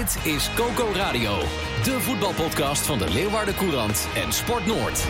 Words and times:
Dit 0.00 0.16
is 0.32 0.50
Coco 0.54 0.92
Radio, 0.94 1.38
de 1.84 1.96
voetbalpodcast 2.00 2.86
van 2.86 2.98
de 2.98 3.10
Leeuwarden 3.12 3.54
Courant 3.54 4.08
en 4.14 4.32
Sport 4.32 4.66
Noord. 4.66 5.04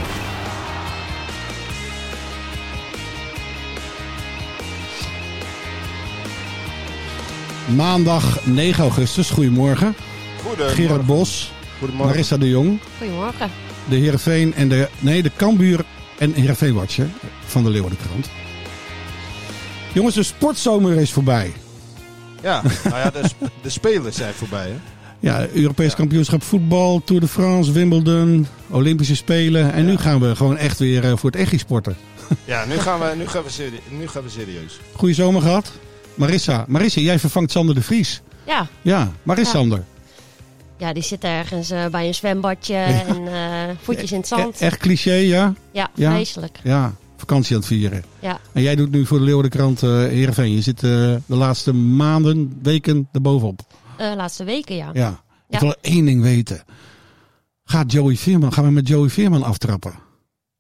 Maandag 7.77 8.47
9 8.47 8.83
augustus, 8.83 9.31
goedemorgen. 9.31 9.95
Goedemorgen. 10.43 10.77
Gerard 10.77 11.07
Bos, 11.07 11.53
Goedemorgen. 11.79 12.11
Marissa 12.11 12.37
de 12.37 12.49
Jong, 12.49 12.81
Goedemorgen. 12.99 13.51
de 13.89 13.97
Heerenveen 13.97 14.55
en 14.55 14.69
de, 14.69 14.89
nee, 14.99 15.23
de 15.23 15.31
Kambuur 15.37 15.85
en 16.19 16.33
Heerenveen 16.33 16.75
Watcher 16.75 17.09
van 17.45 17.65
de 17.65 17.71
Leeuwardenkrant. 17.71 18.31
Jongens, 19.93 20.15
de 20.15 20.23
sportzomer 20.23 20.97
is 20.97 21.13
voorbij. 21.13 21.53
Ja, 22.45 22.63
nou 22.85 22.97
ja, 22.97 23.11
de, 23.11 23.29
sp- 23.29 23.51
de 23.63 23.71
spelers 23.71 24.17
zijn 24.17 24.35
voorbij. 24.35 24.67
Hè? 24.69 24.77
Ja, 25.21 25.47
Europees 25.53 25.95
kampioenschap 25.95 26.43
voetbal, 26.43 27.03
Tour 27.05 27.21
de 27.21 27.29
France, 27.29 27.73
Wimbledon, 27.73 28.47
Olympische 28.71 29.17
Spelen. 29.17 29.73
En 29.73 29.85
nu 29.87 29.97
gaan 29.97 30.21
we 30.21 30.37
gewoon 30.37 30.57
echt 30.57 30.79
weer 30.79 31.05
eh, 31.05 31.17
voor 31.17 31.31
het 31.31 31.41
echi 31.41 31.59
sporten. 31.59 31.97
Ja, 32.45 32.65
nu 32.65 32.79
gaan 32.79 33.01
we, 33.01 33.13
nu 33.17 33.27
gaan 33.27 33.43
we, 33.43 33.51
serie- 33.51 33.81
nu 33.89 34.09
gaan 34.09 34.23
we 34.23 34.29
serieus. 34.31 34.79
Goeie 34.97 35.15
zomer 35.15 35.43
gehad. 35.43 35.73
Marissa, 36.15 36.65
Marissa, 36.69 37.01
jij 37.01 37.19
vervangt 37.19 37.51
Sander 37.51 37.75
de 37.75 37.83
Vries. 37.83 38.23
Ja, 38.47 38.67
Ja, 38.83 39.13
waar 39.23 39.39
is 39.39 39.47
Ja. 39.47 39.53
Sander? 39.53 39.85
ja 40.79 40.93
die 40.93 41.03
zit 41.03 41.25
ergens 41.25 41.71
eh, 41.71 41.87
bij 41.87 42.07
een 42.07 42.15
zwembadje 42.15 42.75
en 42.77 43.27
eh, 43.29 43.75
voetjes 43.83 44.13
in 44.13 44.19
het 44.19 44.27
zand. 44.29 44.61
E- 44.61 44.65
echt 44.65 44.79
cliché, 44.79 45.13
ja? 45.15 45.53
Ja, 45.73 45.89
Ja. 45.95 46.11
vreselijk. 46.15 46.59
Ja, 46.63 46.93
vakantie 47.27 47.55
aan 47.55 47.61
het 47.61 47.71
vieren. 47.71 48.05
Ja. 48.21 48.39
En 48.53 48.63
jij 48.63 48.75
doet 48.77 48.91
nu 48.91 49.07
voor 49.07 49.19
de 49.19 49.25
Leeuwardenkrant 49.25 49.83
eh 49.83 49.91
Heerenveen. 49.91 50.53
Je 50.53 50.61
zit 50.61 50.77
eh, 50.83 50.91
de 51.27 51.37
laatste 51.37 51.73
maanden, 51.73 52.59
weken 52.63 53.09
erbovenop. 53.13 53.61
Eh 53.97 54.13
laatste 54.17 54.45
weken, 54.45 54.77
ja. 54.77 54.91
Ja. 54.93 55.11
Ik 55.49 55.55
Ja. 55.55 55.59
wil 55.61 55.75
één 55.81 56.05
ding 56.05 56.23
weten. 56.23 56.63
Gaat 57.65 57.93
Joey 57.93 58.17
Veerman, 58.17 58.53
gaan 58.53 58.65
we 58.65 58.71
met 58.71 58.89
Joey 58.89 59.09
Veerman 59.09 59.43
aftrappen? 59.43 59.95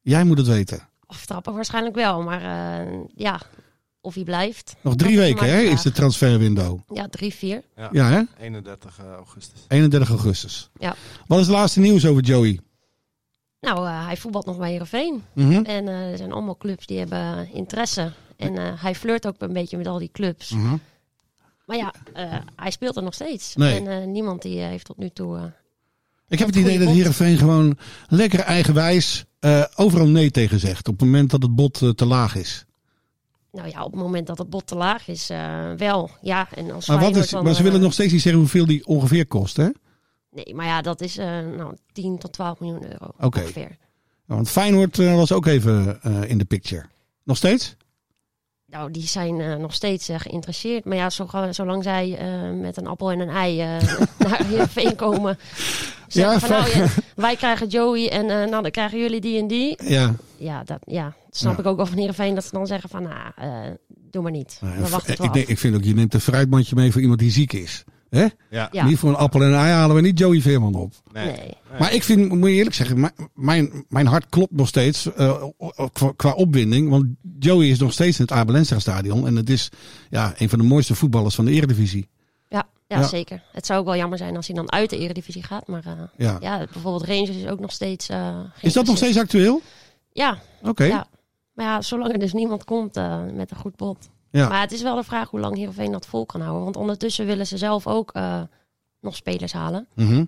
Jij 0.01 0.25
moet 0.25 0.39
het 0.39 0.47
weten. 0.47 0.89
Aftrappen 1.07 1.55
waarschijnlijk 1.55 1.95
wel, 1.95 2.23
maar 2.23 2.42
eh, 2.42 2.87
ja, 3.15 3.41
of 4.01 4.15
hij 4.15 4.25
blijft. 4.25 4.77
Nog 4.81 4.95
drie 4.97 5.17
weken 5.19 5.51
hè, 5.51 5.57
de 5.62 5.65
is 5.69 5.83
de 5.83 5.92
transferwindow. 5.92 6.79
Ja, 6.92 7.09
drie, 7.09 7.35
vier. 7.35 7.62
Ja 7.92 8.09
hè? 8.11 8.23
31 8.41 8.98
augustus. 9.17 9.65
31 9.69 10.09
augustus. 10.09 10.70
Ja. 10.79 10.95
Wat 11.27 11.39
is 11.41 11.47
het 11.47 11.55
laatste 11.57 11.81
nieuws 11.81 12.07
over 12.07 12.23
Joey? 12.23 12.61
Nou, 13.65 13.87
eh, 13.87 14.07
hij 14.07 14.17
voetbalt 14.17 14.47
nog 14.47 14.59
bij 14.59 14.70
Heerenveen. 14.70 15.23
Mhm. 15.33 15.53
En 15.65 15.89
eh, 15.89 16.11
er 16.11 16.17
zijn 16.17 16.33
allemaal 16.33 16.57
clubs 16.57 16.87
die 16.87 16.98
hebben 16.98 17.53
interesse. 17.53 18.12
En 18.37 18.59
eh, 18.59 18.83
hij 18.83 18.95
flirt 18.95 19.27
ook 19.27 19.34
een 19.39 19.53
beetje 19.53 19.77
met 19.77 19.87
al 19.87 19.98
die 19.98 20.11
clubs. 20.12 20.51
Mhm. 20.51 20.77
Maar 21.67 21.77
ja, 21.77 21.95
eh, 22.12 22.33
hij 22.57 22.70
speelt 22.70 22.97
er 22.97 23.03
nog 23.03 23.15
steeds. 23.15 23.55
Nee. 23.57 23.81
En 23.81 23.87
eh, 24.01 24.07
niemand 24.07 24.42
die 24.42 24.61
eh, 24.61 24.67
heeft 24.69 24.85
tot 24.85 24.98
nu 24.98 25.09
toe... 25.11 25.37
eh, 25.37 25.42
Ik 26.29 26.39
heb 26.39 26.48
het 26.48 26.57
idee 26.57 26.79
dat 26.79 26.87
bot. 26.87 26.97
Heerenveen 26.97 27.39
gewoon 27.39 27.79
lekker 28.09 28.41
eigenwijs 28.41 29.25
eh, 29.41 29.65
overal 29.77 30.07
nee 30.09 30.31
tegen 30.31 30.61
zegt. 30.61 30.89
Op 30.89 30.98
het 30.98 31.05
moment 31.09 31.31
dat 31.31 31.42
het 31.42 31.55
bod 31.55 31.83
eh, 31.83 31.89
te 31.89 32.05
laag 32.07 32.35
is. 32.35 32.65
Nou 33.53 33.69
ja, 33.69 33.85
op 33.85 33.92
het 33.92 34.01
moment 34.01 34.27
dat 34.27 34.39
het 34.39 34.51
bod 34.51 34.67
te 34.67 34.75
laag 34.75 35.08
is, 35.08 35.31
eh, 35.31 35.73
wel. 35.77 36.11
Ja, 36.23 36.48
en 36.55 36.70
als 36.70 36.86
Maar, 36.86 37.01
wat 37.01 37.17
is, 37.17 37.33
maar 37.33 37.55
ze 37.55 37.63
willen 37.63 37.79
eh, 37.79 37.85
nog 37.85 37.92
steeds 37.92 38.13
niet 38.13 38.23
zeggen 38.23 38.41
hoeveel 38.41 38.67
die 38.67 38.86
ongeveer 38.86 39.27
kost 39.27 39.57
hè? 39.57 39.69
Nee, 40.34 40.55
maar 40.55 40.67
ja, 40.67 40.83
dat 40.83 41.00
is 41.00 41.18
eh 41.18 41.27
nou, 41.56 41.77
10 41.92 42.18
tot 42.18 42.33
12 42.33 42.61
miljoen 42.61 42.90
euro 42.92 43.11
ongeveer. 43.20 43.77
Ja, 44.27 44.34
want 44.34 44.50
Feyenoord 44.50 44.98
eh, 44.98 45.14
was 45.14 45.33
ook 45.33 45.46
even 45.46 46.02
eh, 46.02 46.30
in 46.30 46.39
de 46.39 46.45
picture. 46.45 46.84
Nog 47.24 47.36
steeds? 47.36 47.77
Nou, 48.67 48.90
die 48.90 49.06
zijn 49.06 49.61
nog 49.61 49.74
steeds 49.74 50.08
geïnteresseerd. 50.17 50.84
Maar 50.84 50.96
ja, 50.96 51.11
zo, 51.11 51.28
zolang 51.50 51.83
zij 51.83 52.18
met 52.61 52.77
een 52.77 52.86
appel 52.86 53.11
en 53.11 53.20
een 53.20 53.28
ei 53.28 53.56
naar 54.18 54.46
Heerenveen 54.46 54.96
komen... 54.96 55.39
Ja, 56.08 56.39
van, 56.40 56.48
nou, 56.48 56.78
ja, 56.78 56.86
wij 57.16 57.36
krijgen 57.36 57.66
Joey 57.68 58.11
en 58.11 58.27
nou, 58.27 58.62
dan 58.62 58.70
krijgen 58.70 58.98
jullie 58.98 59.20
die 59.20 59.39
en 59.39 59.46
die. 59.46 59.83
Ja. 59.84 60.14
Ja, 60.36 60.64
dat, 60.64 60.78
ja, 60.84 61.14
snap 61.30 61.58
ik 61.58 61.66
ook 61.66 61.77
wel 61.77 61.86
van 61.86 61.98
Heerenveen. 61.98 62.34
Dat 62.34 62.45
ze 62.45 62.51
dan 62.51 62.66
zeggen 62.66 62.89
van, 62.89 63.02
nou, 63.02 63.77
doe 64.11 64.22
maar 64.22 64.33
niet. 64.33 64.58
Nou, 64.61 64.83
We 64.83 64.89
wachten 64.89 65.24
ik, 65.24 65.33
denk- 65.33 65.48
ik 65.48 65.58
vind 65.58 65.74
ook, 65.74 65.84
je 65.84 65.95
neemt 65.95 66.14
een 66.14 66.20
fruitmandje 66.20 66.74
mee 66.77 66.92
voor 66.92 67.01
iemand 67.01 67.18
die 67.18 67.30
ziek 67.30 67.52
is. 67.52 67.84
Hè? 68.14 68.27
Ja. 68.51 68.69
Ja. 68.73 68.85
Niet 68.86 68.98
voor 68.98 69.08
een 69.08 69.17
appel 69.17 69.41
en 69.42 69.47
een 69.47 69.55
ei 69.58 69.70
halen 69.73 69.97
we 69.97 70.02
niet 70.02 70.19
Joey 70.19 70.41
Veerman 70.41 70.75
op. 70.75 70.92
Nee. 71.13 71.27
Nee. 71.27 71.55
Maar 71.79 71.92
ik 71.92 72.02
vind, 72.02 72.29
moet 72.33 72.48
je 72.48 72.55
eerlijk 72.55 72.75
zeggen, 72.75 73.11
mijn- 73.35 73.85
mijn, 73.89 74.07
hart 74.07 74.27
klopt 74.29 74.52
nog 74.52 74.69
steeds 74.69 75.13
eh, 75.14 75.42
qua, 75.92 76.13
qua 76.17 76.33
opwinding. 76.33 76.89
Want 76.91 77.07
Joey 77.39 77.69
is 77.69 77.79
nog 77.79 77.92
steeds 77.92 78.19
in 78.19 78.25
het 78.25 78.33
Abel 78.35 78.55
Enstra 78.55 78.79
stadion. 78.79 79.27
En 79.27 79.36
het 79.36 79.51
is 79.51 79.69
ja, 80.11 80.35
een 80.39 80.48
van 80.48 80.58
de 80.58 80.64
mooiste 80.64 80.95
voetballers 80.95 81.35
van 81.35 81.45
de 81.45 81.51
eredivisie. 81.51 82.08
Ja, 82.48 82.67
ja, 82.86 82.98
Ja. 82.98 83.07
zeker. 83.07 83.42
Het 83.52 83.67
zou 83.67 83.79
ook 83.80 83.85
wel 83.86 83.97
jammer 83.97 84.19
zijn 84.19 84.36
als 84.36 84.46
hij 84.46 84.57
dan 84.57 84.73
uit 84.73 84.91
de 84.91 84.98
eredivisie 84.98 85.42
gaat. 85.42 85.67
Maar 85.67 85.83
eh, 85.86 85.92
Ja. 86.17 86.36
ja, 86.41 86.58
bijvoorbeeld 86.73 87.05
Rangers 87.08 87.36
is 87.36 87.46
ook 87.46 87.61
nog 87.61 87.73
steeds... 87.73 88.08
eh, 88.08 88.39
Is 88.61 88.73
dat 88.73 88.86
nog 88.86 88.96
steeds 88.96 89.19
actueel? 89.19 89.61
Ja, 90.13 90.39
Oké. 90.63 90.85
Ja. 90.85 91.07
Maar 91.55 91.67
ja, 91.67 91.83
zolang 91.83 92.13
er 92.13 92.19
dus 92.19 92.33
niemand 92.33 92.64
komt 92.64 92.96
eh, 92.96 93.20
met 93.35 93.51
een 93.51 93.57
goed 93.57 93.77
bod. 93.77 94.08
Ja. 94.34 94.48
Maar 94.48 94.61
het 94.61 94.72
is 94.72 94.83
wel 94.83 94.96
de 94.96 95.02
vraag 95.02 95.30
hoe 95.30 95.40
lang 95.40 95.56
Heerenveen 95.56 95.92
dat 95.92 96.06
vol 96.06 96.27
kan 96.27 96.40
houden. 96.40 96.64
Want 96.64 96.77
ondertussen 96.77 97.27
willen 97.27 97.46
ze 97.46 97.58
zelf 97.58 97.86
ook 97.86 98.12
eh, 98.12 98.40
nog 99.00 99.17
spelers 99.17 99.52
halen. 99.52 99.86
Mhm. 99.95 100.24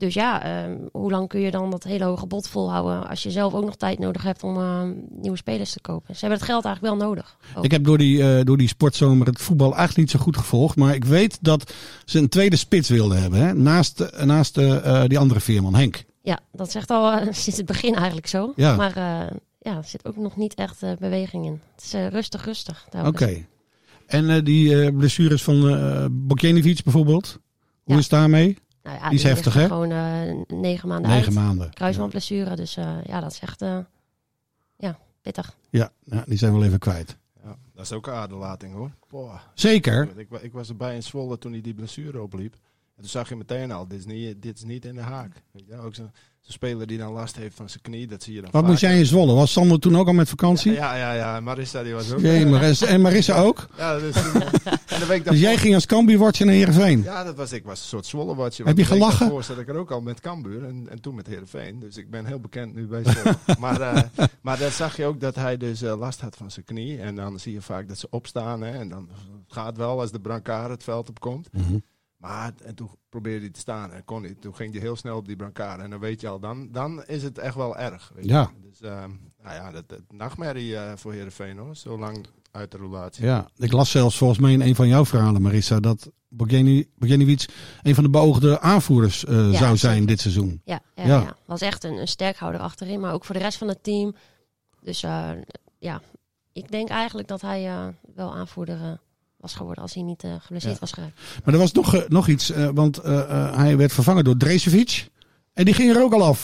Dus 0.00 0.14
ja, 0.14 0.42
eh, 0.42 0.72
hoe 0.92 1.10
lang 1.10 1.28
kun 1.28 1.40
je 1.40 1.50
dan 1.50 1.70
dat 1.70 1.84
hele 1.84 2.04
hoge 2.04 2.26
bod 2.26 2.48
volhouden... 2.48 3.08
als 3.08 3.22
je 3.22 3.30
zelf 3.30 3.54
ook 3.54 3.64
nog 3.64 3.76
tijd 3.76 3.98
nodig 3.98 4.22
hebt 4.22 4.42
om 4.42 4.56
eh, 4.56 4.82
nieuwe 5.08 5.36
spelers 5.36 5.72
te 5.72 5.80
kopen. 5.80 6.14
Ze 6.14 6.20
hebben 6.20 6.38
het 6.38 6.48
geld 6.48 6.64
eigenlijk 6.64 6.94
wel 6.94 7.08
nodig. 7.08 7.36
ook. 7.54 7.64
Ik 7.64 7.70
heb 7.70 7.84
door 7.84 7.98
die, 7.98 8.22
eh, 8.22 8.44
door 8.44 8.56
die 8.56 8.68
sportzomer 8.68 9.26
het 9.26 9.40
voetbal 9.40 9.68
eigenlijk 9.68 9.98
niet 9.98 10.10
zo 10.10 10.18
goed 10.18 10.36
gevolgd. 10.36 10.76
Maar 10.76 10.94
ik 10.94 11.04
weet 11.04 11.38
dat 11.40 11.72
ze 12.04 12.18
een 12.18 12.28
tweede 12.28 12.56
spits 12.56 12.88
wilden 12.88 13.20
hebben. 13.20 13.38
Hè? 13.40 13.54
Naast, 13.54 14.24
naast 14.24 14.58
eh, 14.58 15.04
die 15.06 15.18
andere 15.18 15.40
Veerman, 15.40 15.74
Henk. 15.74 16.04
Ja, 16.22 16.38
dat 16.52 16.70
zegt 16.70 16.90
al 16.90 17.18
sinds 17.30 17.56
het 17.56 17.66
begin 17.66 17.94
eigenlijk 17.94 18.26
zo. 18.26 18.52
Ja. 18.56 18.76
Maar 18.76 18.94
ja, 19.60 19.76
er 19.76 19.84
zit 19.84 20.04
ook 20.06 20.16
nog 20.16 20.36
niet 20.36 20.54
echt 20.54 20.82
eh, 20.82 20.92
beweging 20.98 21.44
in. 21.46 21.60
Het 21.74 21.84
is 21.84 21.94
eh, 21.94 22.06
rustig, 22.06 22.44
rustig. 22.44 22.86
daar 22.90 23.06
Oké. 23.06 23.46
En 24.06 24.30
eh, 24.30 24.44
die 24.44 24.82
eh, 24.84 24.96
blessures 24.96 25.42
van 25.42 25.68
eh 25.68 26.06
Bokjenovic 26.10 26.82
bijvoorbeeld. 26.82 27.32
Hoe 27.82 27.94
Ja. 27.94 27.96
is 27.96 28.00
het 28.10 28.10
daarmee? 28.10 28.58
Nou 28.82 28.96
ja, 28.98 29.08
Die 29.08 29.18
is 29.18 29.24
heftig, 29.24 29.54
hè? 29.54 29.66
Gewoon 29.66 29.90
eh, 29.90 30.58
negen 30.60 30.88
maanden 30.88 31.10
Negen 31.10 31.26
uit. 31.26 31.34
maanden. 31.34 31.70
Kruisbandblessure, 31.70 32.56
dus 32.56 32.76
eh, 32.76 32.96
ja, 33.06 33.20
dat 33.20 33.32
is 33.32 33.38
echt 33.40 33.62
eh, 33.62 33.78
ja, 34.76 34.98
pittig. 35.22 35.56
Ja, 35.70 35.90
ja, 36.04 36.24
die 36.26 36.38
zijn 36.38 36.52
we 36.52 36.58
wel 36.58 36.66
even 36.66 36.78
kwijt. 36.78 37.16
Ja, 37.44 37.56
dat 37.74 37.84
is 37.84 37.92
ook 37.92 38.06
een 38.06 38.12
aderlating 38.12 38.74
hoor. 38.74 38.90
Boah. 39.08 39.40
Zeker. 39.54 40.08
Ik, 40.18 40.28
ik 40.40 40.52
was 40.52 40.68
erbij 40.68 40.94
in 40.94 41.02
Zwolle 41.02 41.38
toen 41.38 41.52
hij 41.52 41.60
die 41.60 41.74
blessure 41.74 42.22
opliep. 42.22 42.54
En 43.00 43.06
toen 43.06 43.20
zag 43.20 43.28
je 43.28 43.36
meteen 43.36 43.72
al, 43.72 43.88
dit 43.88 43.98
is 43.98 44.04
niet, 44.04 44.42
dit 44.42 44.56
is 44.56 44.64
niet 44.64 44.84
in 44.84 44.94
de 44.94 45.00
haak. 45.00 45.42
Weet 45.52 45.66
je? 45.66 45.76
Ook 45.76 45.94
zo'n 45.94 46.10
zo'n 46.40 46.52
speler 46.52 46.86
die 46.86 46.98
dan 46.98 47.12
last 47.12 47.36
heeft 47.36 47.56
van 47.56 47.68
zijn 47.68 47.82
knie, 47.82 48.06
dat 48.06 48.22
zie 48.22 48.34
je 48.34 48.40
dan 48.40 48.50
Wat 48.50 48.66
moest 48.66 48.80
jij 48.80 48.98
in 48.98 49.06
Zwolle? 49.06 49.34
Was 49.34 49.52
Sander 49.52 49.78
toen 49.78 49.96
ook 49.96 50.06
al 50.06 50.12
met 50.12 50.28
vakantie? 50.28 50.72
Ja, 50.72 50.94
ja, 50.96 51.12
ja. 51.12 51.40
Marissa 51.40 51.82
die 51.82 51.94
was 51.94 52.12
ook. 52.12 52.20
Jee, 52.20 52.46
Marissa, 52.46 52.86
en 52.86 53.00
Marissa 53.00 53.40
ook? 53.40 53.68
Ja, 53.76 53.98
dus, 53.98 54.16
en 54.86 55.00
de 55.00 55.06
week 55.08 55.24
Dus 55.30 55.40
jij 55.40 55.56
ging 55.56 55.74
als 55.74 55.86
Cambuur-watcher 55.86 56.46
naar 56.46 56.54
Heerenveen? 56.54 57.02
Ja, 57.02 57.24
dat 57.24 57.36
was, 57.36 57.52
ik 57.52 57.64
was 57.64 57.80
een 57.80 57.88
soort 57.88 58.06
Zwolle-watje. 58.06 58.64
Heb 58.64 58.78
je 58.78 58.84
gelachen? 58.84 59.44
Zat 59.44 59.58
ik 59.58 59.68
er 59.68 59.76
ook 59.76 59.90
al 59.90 60.00
met 60.00 60.20
Cambuur 60.20 60.64
en, 60.64 60.86
en 60.90 61.00
toen 61.00 61.14
met 61.14 61.26
Heerenveen. 61.26 61.78
Dus 61.78 61.96
ik 61.96 62.10
ben 62.10 62.26
heel 62.26 62.40
bekend 62.40 62.74
nu 62.74 62.86
bij 62.86 63.02
Zwolle. 63.04 63.36
maar, 63.58 63.80
eh, 63.80 64.02
maar 64.42 64.58
dan 64.58 64.70
zag 64.70 64.96
je 64.96 65.04
ook 65.04 65.20
dat 65.20 65.34
hij 65.34 65.56
dus 65.56 65.82
eh, 65.82 65.98
last 65.98 66.20
had 66.20 66.36
van 66.36 66.50
zijn 66.50 66.64
knie. 66.64 66.98
En 66.98 67.14
dan 67.14 67.38
zie 67.38 67.52
je 67.52 67.62
vaak 67.62 67.88
dat 67.88 67.98
ze 67.98 68.06
opstaan. 68.10 68.60
Hè, 68.60 68.78
en 68.78 68.88
dan 68.88 69.08
gaat 69.48 69.76
wel 69.76 70.00
als 70.00 70.10
de 70.10 70.20
brancard 70.20 70.70
het 70.70 70.84
veld 70.84 71.08
opkomt. 71.08 71.48
Mhm. 71.52 71.76
Maar 72.20 72.52
en 72.64 72.74
toen 72.74 72.90
probeerde 73.08 73.40
hij 73.40 73.50
te 73.50 73.60
staan 73.60 73.92
en 73.92 74.04
kon 74.04 74.22
niet. 74.22 74.40
Toen 74.40 74.54
ging 74.54 74.72
hij 74.72 74.80
heel 74.80 74.96
snel 74.96 75.16
op 75.16 75.26
die 75.26 75.36
brancard. 75.36 75.80
En 75.80 75.90
dan 75.90 76.00
weet 76.00 76.20
je 76.20 76.28
al, 76.28 76.38
dan, 76.40 76.68
dan 76.72 77.04
is 77.06 77.22
het 77.22 77.38
echt 77.38 77.54
wel 77.54 77.76
erg. 77.76 78.12
Weet 78.14 78.24
je. 78.24 78.30
Ja. 78.30 78.50
Dus 78.62 78.80
ehm, 78.80 79.10
nou 79.42 79.54
ja, 79.54 79.70
dat, 79.70 79.88
dat 79.88 80.00
nachtmerrie 80.08 80.76
eh, 80.76 80.92
voor 80.96 81.12
Heerenveen 81.12 81.58
hoor. 81.58 81.76
Zo 81.76 81.98
lang 81.98 82.26
uit 82.50 82.70
de 82.70 82.76
relatie. 82.78 83.24
Ja, 83.24 83.48
ik 83.56 83.72
las 83.72 83.90
zelfs 83.90 84.16
volgens 84.18 84.38
mij 84.38 84.52
in 84.52 84.60
een 84.60 84.74
van 84.74 84.88
jouw 84.88 85.04
verhalen, 85.04 85.42
Marissa, 85.42 85.80
dat 85.80 86.10
Bogeni- 86.28 86.88
Bogeniewicz 86.96 87.46
een 87.82 87.94
van 87.94 88.04
de 88.04 88.10
beoogde 88.10 88.60
aanvoerders 88.60 89.24
eh, 89.24 89.52
Ja, 89.52 89.58
zou 89.58 89.76
zijn 89.76 89.92
zeker. 89.92 90.06
dit 90.06 90.20
seizoen. 90.20 90.60
Ja, 90.64 90.80
ja, 90.94 91.02
Ja. 91.06 91.20
ja. 91.20 91.36
was 91.46 91.60
echt 91.60 91.84
een, 91.84 91.94
een 91.96 92.08
sterkhouder 92.08 92.60
achterin, 92.60 93.00
maar 93.00 93.12
ook 93.12 93.24
voor 93.24 93.34
de 93.34 93.40
rest 93.40 93.58
van 93.58 93.68
het 93.68 93.82
team. 93.82 94.14
Dus 94.82 95.02
eh, 95.02 95.30
ja, 95.78 96.00
ik 96.52 96.70
denk 96.70 96.88
eigenlijk 96.88 97.28
dat 97.28 97.40
hij 97.40 97.66
eh, 97.68 97.86
wel 98.14 98.34
aanvoerder 98.34 98.80
eh, 98.82 98.92
was 99.40 99.54
geworden 99.54 99.82
als 99.82 99.94
hij 99.94 100.02
niet 100.02 100.24
eh 100.24 100.30
geblesseerd 100.40 100.74
Ja. 100.74 100.80
was 100.80 100.92
geraakt. 100.92 101.20
Maar 101.44 101.54
er 101.54 101.60
was 101.60 101.72
nog, 101.72 101.94
eh, 101.94 102.02
nog 102.08 102.28
iets, 102.28 102.50
eh, 102.50 102.68
want 102.74 102.98
eh, 102.98 103.18
eh, 103.20 103.56
hij 103.56 103.76
werd 103.76 103.92
vervangen 103.92 104.24
door 104.24 104.36
Dresevic. 104.36 105.08
En 105.52 105.64
die 105.64 105.74
ging 105.74 105.94
er 105.96 106.02
ook 106.02 106.12
al 106.12 106.22
af 106.24 106.42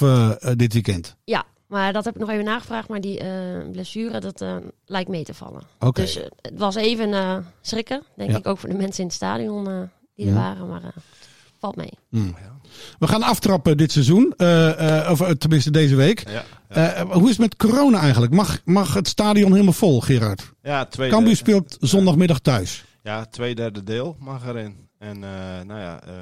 dit 0.56 0.72
weekend. 0.72 1.16
Ja, 1.24 1.44
maar 1.66 1.92
dat 1.92 2.04
heb 2.04 2.14
ik 2.14 2.20
nog 2.20 2.30
even 2.30 2.44
nagevraagd. 2.44 2.88
Maar 2.88 3.00
die 3.00 3.18
eh, 3.18 3.70
blessure, 3.72 4.20
dat 4.20 4.40
eh, 4.40 4.56
lijkt 4.86 5.08
mee 5.08 5.24
te 5.24 5.34
vallen. 5.34 5.62
Oké. 5.80 6.00
Dus 6.00 6.14
het 6.14 6.52
was 6.58 6.74
even 6.74 7.12
eh, 7.14 7.36
schrikken, 7.60 8.02
denk 8.16 8.30
Ja. 8.30 8.36
ik 8.36 8.46
ook 8.46 8.58
voor 8.58 8.68
de 8.68 8.74
mensen 8.76 9.00
in 9.00 9.06
het 9.06 9.16
stadion 9.16 9.68
eh, 9.68 9.80
die 10.14 10.26
Ja. 10.26 10.30
er 10.30 10.36
waren. 10.36 10.68
Maar 10.68 10.94
valt 11.58 11.76
mee. 11.76 11.92
We 12.98 13.06
gaan 13.08 13.22
aftrappen 13.22 13.76
dit 13.76 13.92
seizoen. 13.92 14.34
eh, 14.36 15.00
eh, 15.04 15.10
of 15.10 15.34
tenminste 15.38 15.70
deze 15.70 15.94
week. 15.94 16.28
Ja, 16.28 16.44
Eh, 16.68 17.00
hoe 17.00 17.22
is 17.22 17.28
het 17.28 17.38
met 17.38 17.56
corona 17.56 18.00
eigenlijk? 18.00 18.32
Mag, 18.32 18.58
mag 18.64 18.94
het 18.94 19.08
stadion 19.08 19.52
helemaal 19.52 19.72
vol, 19.72 20.00
Gerard? 20.00 20.52
ja 20.62 20.84
twee 20.86 21.10
Cambuur 21.10 21.36
speelt 21.36 21.76
zondagmiddag 21.80 22.38
thuis. 22.38 22.84
Ja, 23.06 23.24
twee 23.24 23.54
derde 23.54 23.82
deel 23.82 24.16
mag 24.18 24.46
erin. 24.46 24.88
En 24.98 25.14
eh, 25.24 25.30
nou 25.66 25.80
ja, 25.80 26.02
eh, 26.02 26.12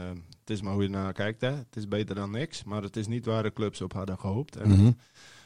het 0.41 0.51
is 0.51 0.63
maar 0.63 0.73
hoe 0.73 0.83
je 0.83 0.89
naar 0.89 1.13
kijkt. 1.13 1.41
Hè. 1.41 1.51
Het 1.51 1.77
is 1.77 1.89
beter 1.89 2.15
dan 2.15 2.31
niks, 2.31 2.65
maar 2.65 2.83
het 2.83 2.97
is 2.97 3.07
niet 3.07 3.25
waar 3.25 3.43
de 3.43 3.53
clubs 3.53 3.81
op 3.81 3.93
hadden 3.93 4.19
gehoopt. 4.19 4.57
En 4.57 4.69
Mhm. 4.71 4.85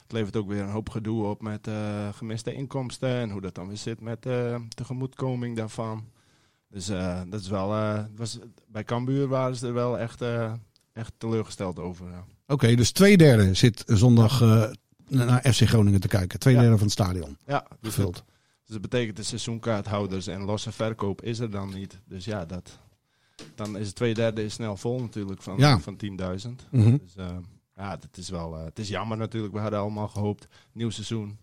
het 0.03 0.13
levert 0.13 0.37
ook 0.37 0.49
weer 0.49 0.63
een 0.63 0.71
hoop 0.71 0.89
gedoe 0.91 1.25
op 1.27 1.43
met 1.43 1.67
eh, 1.67 2.09
gemiste 2.13 2.55
inkomsten 2.55 3.09
en 3.09 3.31
hoe 3.31 3.41
dat 3.41 3.55
dan 3.55 3.69
weer 3.69 3.77
zit 3.77 4.01
met 4.01 4.27
tegemoetkoming 4.75 5.57
daarvan. 5.57 6.05
Dus 6.71 6.87
dat 7.29 7.41
is 7.41 7.49
wel, 7.49 7.69
was, 8.17 8.39
bij 8.67 8.85
Cambuur 8.85 9.29
waren 9.29 9.57
ze 9.57 9.67
er 9.67 9.73
wel 9.75 9.99
echt, 9.99 10.23
echt 10.93 11.13
teleurgesteld 11.19 11.79
over. 11.79 12.07
Ja. 12.11 12.25
Oké, 12.47 12.75
dus 12.75 12.93
twee 12.93 13.17
derde 13.17 13.55
zit 13.55 13.83
zondag 13.87 14.41
naar 15.09 15.53
FC 15.53 15.61
Groningen 15.69 16.01
te 16.01 16.09
kijken. 16.09 16.39
Twee 16.39 16.55
Ja. 16.55 16.61
derde 16.61 16.77
van 16.77 16.85
het 16.87 16.93
stadion 16.93 17.37
Ja, 17.47 17.67
dus 17.81 17.95
gevuld. 17.95 18.25
Dus 18.69 18.77
dat 18.81 18.91
betekent 18.91 19.17
de 19.17 19.23
seizoenkaarthouders 19.23 20.27
en 20.27 20.43
losse 20.45 20.73
verkoop 20.73 21.23
is 21.23 21.39
er 21.39 21.51
dan 21.51 21.73
niet. 21.75 21.99
Dus 22.09 22.25
ja, 22.25 22.45
dat, 22.45 22.79
dan 23.55 23.79
is 23.79 23.87
het 23.87 23.95
twee 23.97 24.15
derde 24.15 24.45
is 24.45 24.55
snel 24.55 24.77
vol 24.77 25.01
natuurlijk 25.01 25.43
van, 25.43 25.55
Ja. 25.59 25.79
van 25.81 25.97
10.000. 25.97 26.51
Mhm. 26.71 26.97
Dus 27.03 27.17
eh, 27.17 27.37
ja, 27.77 27.97
dat 27.97 28.17
is 28.17 28.29
wel, 28.29 28.57
eh, 28.57 28.65
het 28.65 28.79
is 28.79 28.89
jammer 28.89 29.17
natuurlijk. 29.17 29.55
We 29.55 29.61
hadden 29.61 29.79
allemaal 29.79 30.09
gehoopt, 30.09 30.47
nieuw 30.73 30.91
seizoen, 30.91 31.39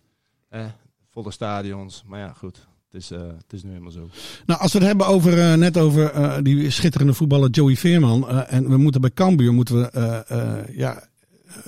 eh, 0.50 0.66
volle 1.12 1.32
stadions. 1.32 2.04
Maar 2.08 2.20
ja, 2.20 2.34
goed, 2.38 2.68
het 2.92 3.02
is, 3.02 3.12
eh, 3.12 3.20
het 3.22 3.54
is 3.54 3.64
nu 3.64 3.70
helemaal 3.70 3.92
zo. 3.92 4.10
Nou, 4.46 4.60
als 4.60 4.72
we 4.74 4.78
het 4.78 4.88
hebben 4.88 5.08
over, 5.08 5.58
net 5.58 5.78
over 5.78 6.44
die 6.44 6.70
schitterende 6.70 7.14
voetballer 7.14 7.50
Joey 7.50 7.76
Veerman. 7.76 8.30
en 8.30 8.70
we 8.70 8.78
moeten 8.78 9.02
bij 9.02 9.12
Cambuur 9.12 9.54
moeten 9.54 9.76
we, 9.76 10.66
ja, 10.76 11.08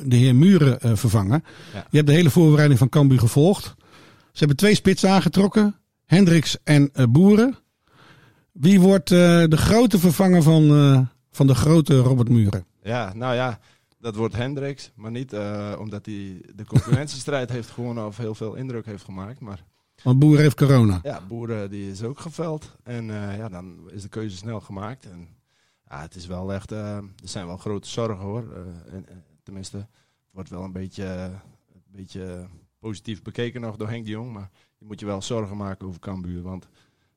de 0.04 0.16
heer 0.16 0.36
Muren 0.36 0.98
vervangen. 0.98 1.44
Ja. 1.74 1.88
Je 1.90 1.96
hebt 1.98 2.10
de 2.10 2.16
hele 2.16 2.30
voorbereiding 2.30 2.80
van 2.80 2.90
Cambuur 2.90 3.20
gevolgd. 3.20 3.76
Ze 4.38 4.44
hebben 4.44 4.62
twee 4.62 4.76
spitsen 4.76 5.10
aangetrokken. 5.10 5.76
Hendricks 6.06 6.58
en 6.64 6.90
eh, 6.94 7.06
Boeren. 7.10 7.58
Wie 8.52 8.80
wordt 8.80 9.12
eh, 9.12 9.18
de 9.48 9.58
grote 9.58 10.00
vervanger 10.00 10.44
van, 10.44 10.70
eh, 10.70 11.02
van 11.32 11.48
de 11.48 11.56
grote 11.56 11.98
Robert 11.98 12.30
Muren? 12.30 12.66
Ja, 12.82 13.14
nou 13.14 13.36
ja, 13.36 13.60
dat 14.00 14.16
wordt 14.16 14.36
Hendricks. 14.36 14.92
Maar 14.96 15.12
niet 15.12 15.34
omdat 15.80 16.06
hij 16.06 16.42
de 16.56 16.66
concurrentiestrijd 16.66 17.50
heeft 17.50 17.70
gewonnen 17.70 18.06
of 18.06 18.18
heel 18.18 18.36
veel 18.36 18.56
indruk 18.56 18.86
heeft 18.86 19.04
gemaakt. 19.04 19.40
Maar 19.40 19.64
Want 20.04 20.20
Boeren 20.20 20.42
heeft 20.42 20.56
corona. 20.56 21.00
ja, 21.04 21.22
Boeren 21.28 21.70
die 21.70 21.92
is 21.92 22.04
ook 22.04 22.20
geveld. 22.20 22.76
En 22.84 23.06
ja, 23.38 23.50
dan 23.50 23.90
is 23.92 24.02
de 24.02 24.10
keuze 24.10 24.38
snel 24.38 24.60
gemaakt. 24.60 25.06
En 25.06 25.28
ja, 25.90 26.02
het 26.02 26.16
is 26.16 26.26
wel 26.26 26.54
echt, 26.54 26.72
er 26.72 27.04
zijn 27.24 27.48
wel 27.48 27.58
grote 27.58 27.88
zorgen 27.90 28.26
hoor. 28.26 28.54
En, 28.92 29.08
en, 29.10 29.24
tenminste, 29.44 29.78
het 29.78 29.88
wordt 30.32 30.50
wel 30.50 30.64
een 30.64 30.72
beetje, 30.72 31.06
een 31.06 31.92
beetje 31.92 32.48
positief 32.80 33.22
bekeken 33.22 33.62
nog 33.62 33.76
door 33.76 33.90
Henk 33.90 34.06
de 34.06 34.12
Jong. 34.12 34.34
Maar 34.34 34.50
je 34.78 34.86
moet 34.86 35.00
je 35.00 35.06
wel 35.06 35.22
zorgen 35.22 35.58
maken 35.58 35.88
over 35.88 36.00
Cambuur. 36.00 36.42
Want 36.42 36.68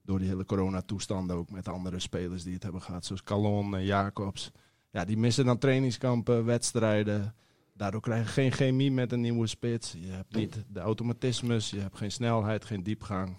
door 0.02 0.18
die 0.18 0.28
hele 0.28 0.44
coronatoestanden 0.44 1.36
ook 1.36 1.50
met 1.50 1.68
andere 1.68 1.98
spelers 1.98 2.42
die 2.42 2.54
het 2.54 2.62
hebben 2.62 2.82
gehad. 2.82 3.04
Zoals 3.04 3.22
Calon 3.22 3.76
en 3.76 3.84
Jacobs. 3.84 4.50
Ja, 4.90 5.04
die 5.04 5.16
missen 5.16 5.44
dan 5.44 5.58
trainingskampen, 5.58 6.44
wedstrijden. 6.44 7.34
Daardoor 7.74 8.00
krijg 8.00 8.26
je 8.26 8.32
geen 8.32 8.52
chemie 8.52 8.90
met 8.90 9.12
een 9.12 9.20
nieuwe 9.20 9.46
spits. 9.46 9.92
Je 9.92 10.10
hebt 10.10 10.34
niet 10.34 10.64
de 10.68 10.80
automatismes, 10.80 11.70
je 11.70 11.80
hebt 11.80 11.96
geen 11.96 12.12
snelheid, 12.12 12.64
geen 12.64 12.82
diepgang. 12.82 13.36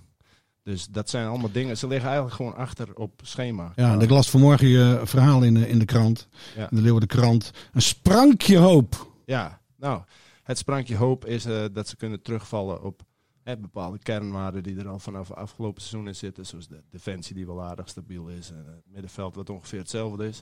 Dus 0.64 0.88
dat 0.88 1.10
zijn 1.10 1.28
allemaal 1.28 1.52
dingen. 1.52 1.78
Ze 1.78 1.88
liggen 1.88 2.08
eigenlijk 2.08 2.36
gewoon 2.36 2.56
achter 2.56 2.96
op 2.96 3.22
schema. 3.24 3.72
Ja, 3.76 4.00
ik 4.00 4.10
las 4.10 4.30
vanmorgen 4.30 4.68
je 4.68 5.02
verhaal 5.04 5.44
in 5.44 5.54
de, 5.54 5.70
in 5.70 5.80
de 5.80 5.86
krant. 5.86 6.28
Ja. 6.56 6.70
In 6.70 6.76
de 6.76 6.82
Leeuwarden 6.82 7.10
krant. 7.10 7.52
Een 7.72 7.82
sprankje 7.82 8.58
hoop. 8.58 9.12
Ja, 9.26 9.62
nou, 9.78 10.02
het 10.44 10.58
sprankje 10.58 10.96
hoop 10.96 11.26
is 11.26 11.46
eh, 11.46 11.66
dat 11.72 11.88
ze 11.88 11.96
kunnen 11.96 12.22
terugvallen 12.22 12.84
op 12.84 13.02
bepaalde 13.44 14.00
kernwaarden 14.00 14.64
die 14.64 14.78
er 14.80 14.88
al 14.88 15.00
vanaf 15.00 15.28
het 15.28 15.38
afgelopen 15.38 15.82
seizoen 15.82 16.08
in 16.08 16.16
zitten. 16.16 16.46
Zoals 16.46 16.68
de 16.68 16.84
defensie 16.90 17.36
die 17.36 17.46
wel 17.46 17.62
aardig 17.64 17.90
stabiel 17.90 18.28
is. 18.28 18.50
En 18.52 18.66
het 18.66 18.84
middenveld 18.86 19.36
wat 19.36 19.50
ongeveer 19.50 19.80
hetzelfde 19.80 20.28
is. 20.28 20.42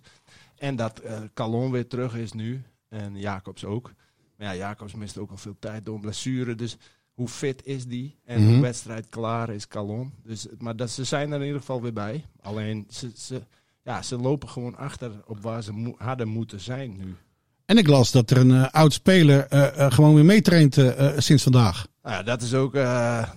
En 0.57 0.75
dat 0.75 0.99
eh 0.99 1.21
Calon 1.33 1.71
weer 1.71 1.87
terug 1.87 2.15
is 2.15 2.31
nu. 2.31 2.63
En 2.87 3.15
Jacobs 3.19 3.65
ook. 3.65 3.91
Maar 4.37 4.47
ja, 4.47 4.55
Jacobs 4.55 4.93
mist 4.95 5.17
ook 5.17 5.31
al 5.31 5.37
veel 5.37 5.55
tijd 5.59 5.85
door 5.85 5.95
een 5.95 6.01
blessure. 6.01 6.55
Dus 6.55 6.77
hoe 7.13 7.27
fit 7.27 7.65
is 7.65 7.85
die? 7.85 8.19
En 8.23 8.41
Mhm. 8.41 8.51
hoe 8.51 8.61
wedstrijd 8.61 9.07
klaar 9.09 9.49
is 9.49 9.67
Calon? 9.67 10.13
Dus, 10.23 10.47
maar 10.57 10.75
dat, 10.75 10.89
ze 10.89 11.03
zijn 11.03 11.31
er 11.31 11.39
in 11.39 11.45
ieder 11.45 11.59
geval 11.59 11.81
weer 11.81 11.93
bij. 11.93 12.25
Alleen 12.41 12.85
ze, 12.89 13.11
ze, 13.15 13.41
ja, 13.83 14.01
ze 14.01 14.17
lopen 14.17 14.49
gewoon 14.49 14.75
achter 14.77 15.11
op 15.25 15.39
waar 15.41 15.63
ze 15.63 15.73
mo- 15.73 15.95
hadden 15.97 16.27
moeten 16.27 16.59
zijn 16.59 16.97
nu. 16.97 17.15
En 17.69 17.77
ik 17.77 17.87
las 17.87 18.11
dat 18.11 18.29
er 18.29 18.37
een 18.37 18.51
eh, 18.51 18.69
oud 18.71 18.93
speler 18.93 19.47
eh, 19.47 19.85
eh, 19.85 19.91
gewoon 19.91 20.15
weer 20.15 20.25
meetraint 20.25 20.73
sinds 21.17 21.43
vandaag. 21.43 21.87
Nou 22.03 22.15
ja, 22.15 22.23
dat 22.23 22.41
is 22.41 22.53
ook, 22.53 22.73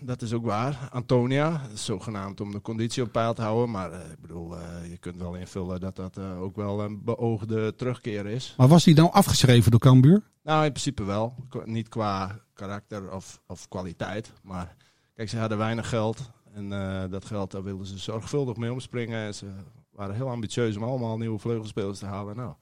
dat 0.01 0.23
is 0.23 0.33
ook 0.33 0.45
waar. 0.45 0.89
Antonia, 0.91 1.61
zogenaamd 1.75 2.41
om 2.41 2.53
de 2.53 2.61
conditie 2.61 3.03
op 3.03 3.13
peil 3.13 3.35
te 3.35 3.43
houden. 3.43 3.71
Maar 3.71 3.93
ik 3.93 4.21
bedoel, 4.21 4.55
je 4.91 4.97
kunt 4.99 5.17
wel 5.17 5.35
invullen 5.35 5.81
dat 5.81 5.97
dat 5.97 6.19
ook 6.19 6.57
wel 6.57 6.81
een 6.81 7.05
beoogde 7.05 7.75
terugkeer 7.75 8.27
is. 8.27 8.55
Maar 8.57 8.69
was 8.69 8.85
hij 8.85 8.95
nou 8.95 9.13
afgeschreven 9.13 9.71
door 9.71 9.81
Cambuur? 9.81 10.23
Nou, 10.43 10.65
in 10.65 10.71
principe 10.71 11.05
wel. 11.05 11.35
Niet 11.65 11.89
qua 11.89 12.39
karakter 12.55 13.11
of, 13.11 13.41
of 13.47 13.69
kwaliteit. 13.69 14.33
Maar 14.43 14.77
kijk, 15.15 15.29
ze 15.29 15.39
hadden 15.39 15.59
weinig 15.59 15.89
geld. 15.89 16.31
En 16.55 16.69
dat 17.11 17.25
geld, 17.25 17.51
daar 17.51 17.63
wilden 17.63 17.87
ze 17.87 17.99
zorgvuldig 17.99 18.57
mee 18.57 18.73
omspringen. 18.73 19.27
En 19.27 19.35
ze 19.35 19.47
waren 19.91 20.15
heel 20.15 20.31
ambitieus 20.31 20.77
om 20.77 20.83
allemaal 20.83 21.19
nieuwe 21.19 21.39
vleugelspelers 21.39 21.99
te 21.99 22.07
halen. 22.07 22.37
Nou, 22.37 22.55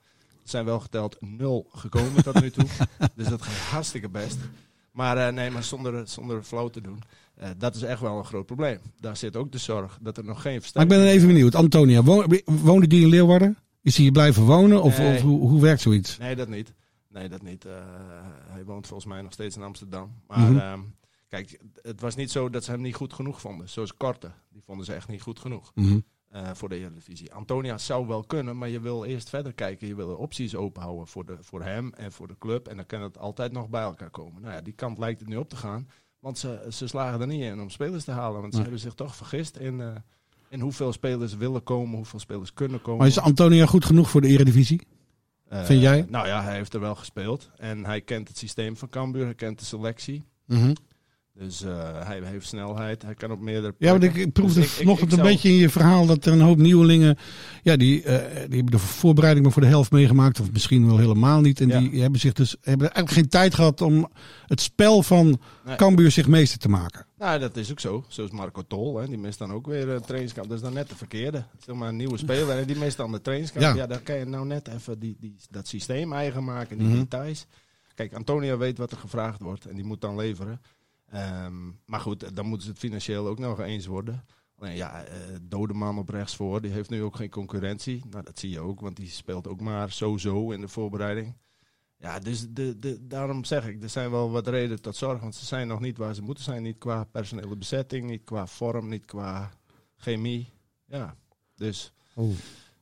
zijn 0.50 0.64
wel 0.64 0.80
geteld 0.80 1.16
nul 1.20 1.66
gekomen 1.70 2.22
tot 2.22 2.40
nu 2.40 2.50
toe. 2.50 2.66
dus 3.16 3.28
dat 3.28 3.42
gaat 3.42 3.70
hartstikke 3.70 4.08
best. 4.08 4.38
Maar 4.92 5.26
eh, 5.26 5.32
nee, 5.34 5.50
maar 5.50 5.64
zonder, 5.64 6.08
zonder 6.08 6.42
flauw 6.42 6.68
te 6.68 6.80
doen. 6.80 7.02
eh, 7.34 7.48
dat 7.58 7.74
is 7.74 7.82
echt 7.82 8.00
wel 8.00 8.18
een 8.18 8.24
groot 8.24 8.46
probleem. 8.46 8.78
Daar 9.00 9.16
zit 9.16 9.36
ook 9.36 9.52
de 9.52 9.58
zorg 9.58 9.98
dat 10.00 10.16
er 10.16 10.24
nog 10.24 10.42
geen 10.42 10.60
Maar 10.74 10.82
ik 10.82 10.88
ben 10.88 11.02
even 11.06 11.26
benieuwd. 11.26 11.54
Antonia, 11.54 12.02
wo- 12.02 12.24
woonde 12.44 12.86
die 12.86 13.02
in 13.02 13.08
Leeuwarden? 13.08 13.56
Is 13.82 13.94
hij 13.94 14.02
hier 14.04 14.12
blijven 14.12 14.42
wonen? 14.42 14.82
Of, 14.82 14.98
Nee. 14.98 15.14
of 15.16 15.20
hoe, 15.22 15.48
hoe 15.48 15.60
werkt 15.60 15.80
zoiets? 15.80 16.18
Nee, 16.18 16.36
dat 16.36 16.48
niet. 16.48 16.72
Nee, 17.08 17.28
dat 17.28 17.42
niet. 17.42 17.64
Eh, 17.64 17.72
hij 18.48 18.64
woont 18.64 18.86
volgens 18.86 19.08
mij 19.12 19.22
nog 19.22 19.32
steeds 19.32 19.56
in 19.56 19.62
Amsterdam. 19.62 20.12
Maar 20.26 20.38
Mhm. 20.50 20.58
ehm, 20.58 20.80
kijk, 21.28 21.60
het 21.82 22.00
was 22.00 22.14
niet 22.16 22.30
zo 22.30 22.50
dat 22.50 22.64
ze 22.64 22.70
hem 22.70 22.80
niet 22.80 22.94
goed 22.94 23.12
genoeg 23.12 23.40
vonden. 23.40 23.68
Zoals 23.68 23.96
Korte. 23.96 24.30
Die 24.52 24.62
vonden 24.64 24.86
ze 24.86 24.92
echt 24.94 25.08
niet 25.08 25.22
goed 25.22 25.38
genoeg 25.38 25.70
Mhm. 25.74 25.98
Eh, 26.30 26.50
voor 26.52 26.68
de 26.68 26.76
Eredivisie. 26.76 27.32
Antonia 27.32 27.78
zou 27.78 28.06
wel 28.06 28.24
kunnen, 28.24 28.58
maar 28.58 28.68
je 28.68 28.80
wil 28.80 29.04
eerst 29.04 29.28
verder 29.28 29.52
kijken. 29.52 29.88
Je 29.88 29.94
wil 29.94 30.08
de 30.08 30.16
opties 30.16 30.54
openhouden 30.54 31.06
voor, 31.06 31.26
de, 31.26 31.36
voor 31.40 31.62
hem 31.62 31.92
en 31.94 32.12
voor 32.12 32.28
de 32.28 32.38
club. 32.38 32.68
En 32.68 32.76
dan 32.76 32.86
kan 32.86 33.02
het 33.02 33.18
altijd 33.18 33.52
nog 33.52 33.68
bij 33.68 33.82
elkaar 33.82 34.10
komen. 34.10 34.42
Nou 34.42 34.54
ja, 34.54 34.60
die 34.60 34.72
kant 34.72 34.98
lijkt 34.98 35.20
het 35.20 35.28
nu 35.28 35.36
op 35.36 35.48
te 35.48 35.56
gaan. 35.56 35.88
Want 36.18 36.38
ze, 36.38 36.66
ze 36.70 36.86
slagen 36.86 37.20
er 37.20 37.26
niet 37.26 37.42
in 37.42 37.60
om 37.60 37.70
spelers 37.70 38.04
te 38.04 38.10
halen. 38.10 38.40
Want 38.40 38.54
ze 38.54 38.60
hebben 38.60 38.80
zich 38.80 38.94
toch 38.94 39.16
vergist 39.16 39.56
in, 39.56 39.80
eh, 39.80 39.88
in 40.48 40.60
hoeveel 40.60 40.92
spelers 40.92 41.36
willen 41.36 41.62
komen, 41.62 41.96
hoeveel 41.96 42.18
spelers 42.18 42.54
kunnen 42.54 42.82
komen. 42.82 42.98
Maar 42.98 43.08
is 43.08 43.18
Antonia 43.18 43.66
goed 43.66 43.84
genoeg 43.84 44.10
voor 44.10 44.20
de 44.20 44.28
Eredivisie? 44.28 44.80
Eh, 45.48 45.64
Vind 45.64 45.80
jij? 45.80 46.06
Nou 46.08 46.26
ja, 46.26 46.42
hij 46.42 46.54
heeft 46.54 46.74
er 46.74 46.80
wel 46.80 46.94
gespeeld. 46.94 47.50
En 47.56 47.84
hij 47.84 48.00
kent 48.00 48.28
het 48.28 48.38
systeem 48.38 48.76
van 48.76 48.88
Cambuur, 48.88 49.24
hij 49.24 49.34
kent 49.34 49.58
de 49.58 49.64
selectie. 49.64 50.24
Mhm. 50.46 50.74
Dus 51.34 51.62
eh, 51.62 52.06
hij 52.06 52.20
heeft 52.24 52.46
snelheid, 52.46 53.02
hij 53.02 53.14
kan 53.14 53.30
op 53.30 53.40
meerdere 53.40 53.74
Ja, 53.78 53.90
want 53.90 54.02
ik, 54.02 54.32
proefde 54.32 54.60
Dus 54.60 54.64
ik- 54.64 54.70
ik- 54.72 54.76
vanochtend 54.78 55.12
een 55.12 55.22
beetje 55.22 55.48
in 55.48 55.54
je 55.54 55.68
verhaal 55.68 56.06
dat 56.06 56.24
er 56.26 56.32
een 56.32 56.40
hoop 56.40 56.56
nieuwelingen. 56.58 57.16
Ja, 57.62 57.76
die, 57.76 58.02
eh, 58.02 58.16
die 58.34 58.56
hebben 58.56 58.70
de 58.70 58.78
voorbereiding 58.78 59.44
maar 59.44 59.54
voor 59.54 59.62
de 59.62 59.68
helft 59.68 59.90
meegemaakt. 59.90 60.40
Of 60.40 60.52
misschien 60.52 60.86
wel 60.86 60.98
helemaal 60.98 61.40
niet. 61.40 61.60
En 61.60 61.68
Ja. 61.68 61.78
die 61.80 62.00
hebben 62.00 62.20
zich 62.20 62.32
dus 62.32 62.56
hebben 62.60 62.86
eigenlijk 62.92 63.10
geen 63.14 63.28
tijd 63.28 63.54
gehad 63.54 63.80
om 63.80 64.08
het 64.46 64.60
spel 64.60 65.02
van 65.02 65.40
Nee. 65.64 65.76
Cambuur 65.76 66.10
zich 66.10 66.26
meester 66.28 66.58
te 66.58 66.68
maken. 66.68 67.06
Nou, 67.18 67.38
dat 67.38 67.56
is 67.56 67.70
ook 67.70 67.80
zo. 67.80 68.04
Zoals 68.08 68.30
Marco 68.30 68.62
Tol, 68.68 68.96
hè, 68.98 69.06
die 69.06 69.18
mist 69.18 69.38
dan 69.38 69.52
ook 69.52 69.66
weer 69.66 69.88
een 69.88 70.00
trainingskamp. 70.02 70.48
Dat 70.48 70.56
is 70.56 70.62
dan 70.64 70.72
net 70.72 70.88
de 70.88 70.96
verkeerde. 70.96 71.44
Zeg 71.66 71.74
maar 71.74 71.88
een 71.88 71.96
nieuwe 71.96 72.18
speler 72.18 72.58
en 72.58 72.66
die 72.66 72.76
mist 72.76 72.96
dan 72.96 73.12
de 73.12 73.20
trainingskamp. 73.20 73.64
Ja. 73.64 73.74
Ja, 73.74 73.86
dan 73.86 74.02
kan 74.02 74.16
je 74.16 74.24
nou 74.24 74.46
net 74.46 74.68
even 74.68 74.98
die, 74.98 75.16
die, 75.20 75.34
dat 75.50 75.68
systeem 75.68 76.12
eigen 76.12 76.44
maken, 76.44 76.78
die 76.78 76.86
Mhm. 76.86 76.96
details. 76.96 77.46
Kijk, 77.94 78.14
Antonio 78.14 78.58
weet 78.58 78.78
wat 78.78 78.90
er 78.90 78.96
gevraagd 78.98 79.40
wordt 79.40 79.64
en 79.66 79.74
die 79.74 79.84
moet 79.84 80.00
dan 80.00 80.16
leveren. 80.16 80.60
Ehm, 81.10 81.70
maar 81.86 82.00
goed, 82.00 82.36
dan 82.36 82.46
moeten 82.46 82.66
ze 82.66 82.70
het 82.70 82.80
financieel 82.80 83.26
ook 83.26 83.38
nog 83.38 83.60
eens 83.60 83.86
worden. 83.86 84.24
Alleen 84.58 84.76
ja, 84.76 85.04
eh 85.04 85.16
Dodeman 85.42 85.98
op 85.98 86.08
rechts 86.08 86.36
voor, 86.36 86.60
die 86.60 86.70
heeft 86.70 86.90
nu 86.90 87.02
ook 87.02 87.16
geen 87.16 87.30
concurrentie. 87.30 88.04
Nou, 88.10 88.24
dat 88.24 88.38
zie 88.38 88.50
je 88.50 88.60
ook, 88.60 88.80
want 88.80 88.96
die 88.96 89.08
speelt 89.08 89.48
ook 89.48 89.60
maar 89.60 89.92
zo-zo 89.92 90.50
in 90.50 90.60
de 90.60 90.68
voorbereiding. 90.68 91.36
Ja, 91.96 92.18
dus 92.18 92.46
de, 92.50 92.78
de, 92.78 93.06
daarom 93.06 93.44
zeg 93.44 93.66
ik, 93.66 93.82
er 93.82 93.88
zijn 93.88 94.10
wel 94.10 94.30
wat 94.30 94.48
redenen 94.48 94.82
tot 94.82 94.96
zorg. 94.96 95.20
Want 95.20 95.34
ze 95.34 95.44
zijn 95.44 95.68
nog 95.68 95.80
niet 95.80 95.98
waar 95.98 96.14
ze 96.14 96.22
moeten 96.22 96.44
zijn. 96.44 96.62
Niet 96.62 96.78
qua 96.78 97.04
personele 97.04 97.56
bezetting, 97.56 98.06
niet 98.06 98.24
qua 98.24 98.46
vorm, 98.46 98.88
niet 98.88 99.04
qua 99.04 99.50
chemie. 99.96 100.52
Ja, 100.86 101.16
dus... 101.54 101.92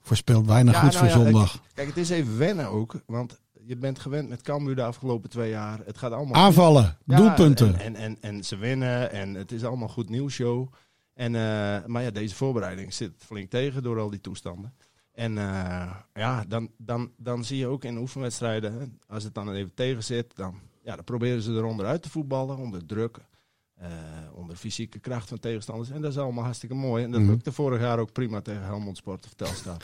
Voorspelt 0.01 0.47
weinig 0.47 0.75
Ja, 0.75 0.81
goeds 0.81 0.95
nou 0.95 1.09
voor 1.09 1.19
ja, 1.19 1.25
zondag. 1.25 1.63
Kijk, 1.75 1.89
het 1.89 1.97
is 1.97 2.11
even 2.11 2.39
wennen 2.39 2.67
ook. 2.67 3.03
Want 3.07 3.41
je 3.69 3.77
bent 3.77 3.99
gewend 3.99 4.29
met 4.29 4.43
Cambuur 4.43 4.75
de 4.75 4.83
afgelopen 4.83 5.31
twee 5.31 5.51
jaar. 5.51 5.81
Het 5.85 5.99
gaat 5.99 6.13
allemaal 6.13 6.43
Aanvallen, 6.43 6.97
Ja, 7.05 7.17
doelpunten. 7.17 7.79
En, 7.81 7.95
en, 7.95 7.97
en, 7.97 8.17
en 8.21 8.45
ze 8.45 8.57
winnen 8.57 9.11
en 9.13 9.35
het 9.35 9.53
is 9.53 9.65
allemaal 9.65 9.89
goed 9.89 10.09
nieuwsshow. 10.09 10.73
En, 11.15 11.35
eh, 11.35 11.85
maar 11.87 12.03
ja, 12.03 12.11
deze 12.11 12.35
voorbereiding 12.35 12.95
zit 12.95 13.13
flink 13.17 13.51
tegen 13.51 13.83
door 13.83 13.99
al 14.01 14.11
die 14.11 14.21
toestanden. 14.21 14.75
En 15.13 15.39
eh, 15.39 15.95
ja, 16.15 16.45
dan, 16.49 16.71
dan, 16.77 17.11
dan 17.17 17.45
zie 17.45 17.59
je 17.59 17.67
ook 17.67 17.85
in 17.85 17.99
oefenwedstrijden, 17.99 18.99
als 19.07 19.25
het 19.25 19.35
dan 19.35 19.53
even 19.53 19.75
tegen 19.75 20.05
zit, 20.05 20.37
dan, 20.37 20.61
ja, 20.83 20.95
dan 20.95 21.05
proberen 21.05 21.43
ze 21.43 21.53
eronder 21.53 21.87
uit 21.87 22.03
te 22.03 22.11
voetballen, 22.11 22.57
onder 22.57 22.87
druk, 22.87 23.19
eh, 23.75 23.89
onder 24.33 24.57
fysieke 24.57 24.99
kracht 24.99 25.29
van 25.29 25.39
tegenstanders. 25.39 25.91
En 25.91 26.01
dat 26.01 26.11
is 26.11 26.19
allemaal 26.19 26.45
hartstikke 26.45 26.75
mooi. 26.75 27.05
En 27.05 27.11
dat 27.11 27.21
Mhm. 27.21 27.31
lukte 27.31 27.53
vorig 27.53 27.81
jaar 27.81 27.99
ook 27.99 28.13
prima 28.13 28.41
tegen 28.41 28.63
Helmond 28.63 28.97
Sport 28.97 29.25
of 29.27 29.33
Telstar. 29.35 29.77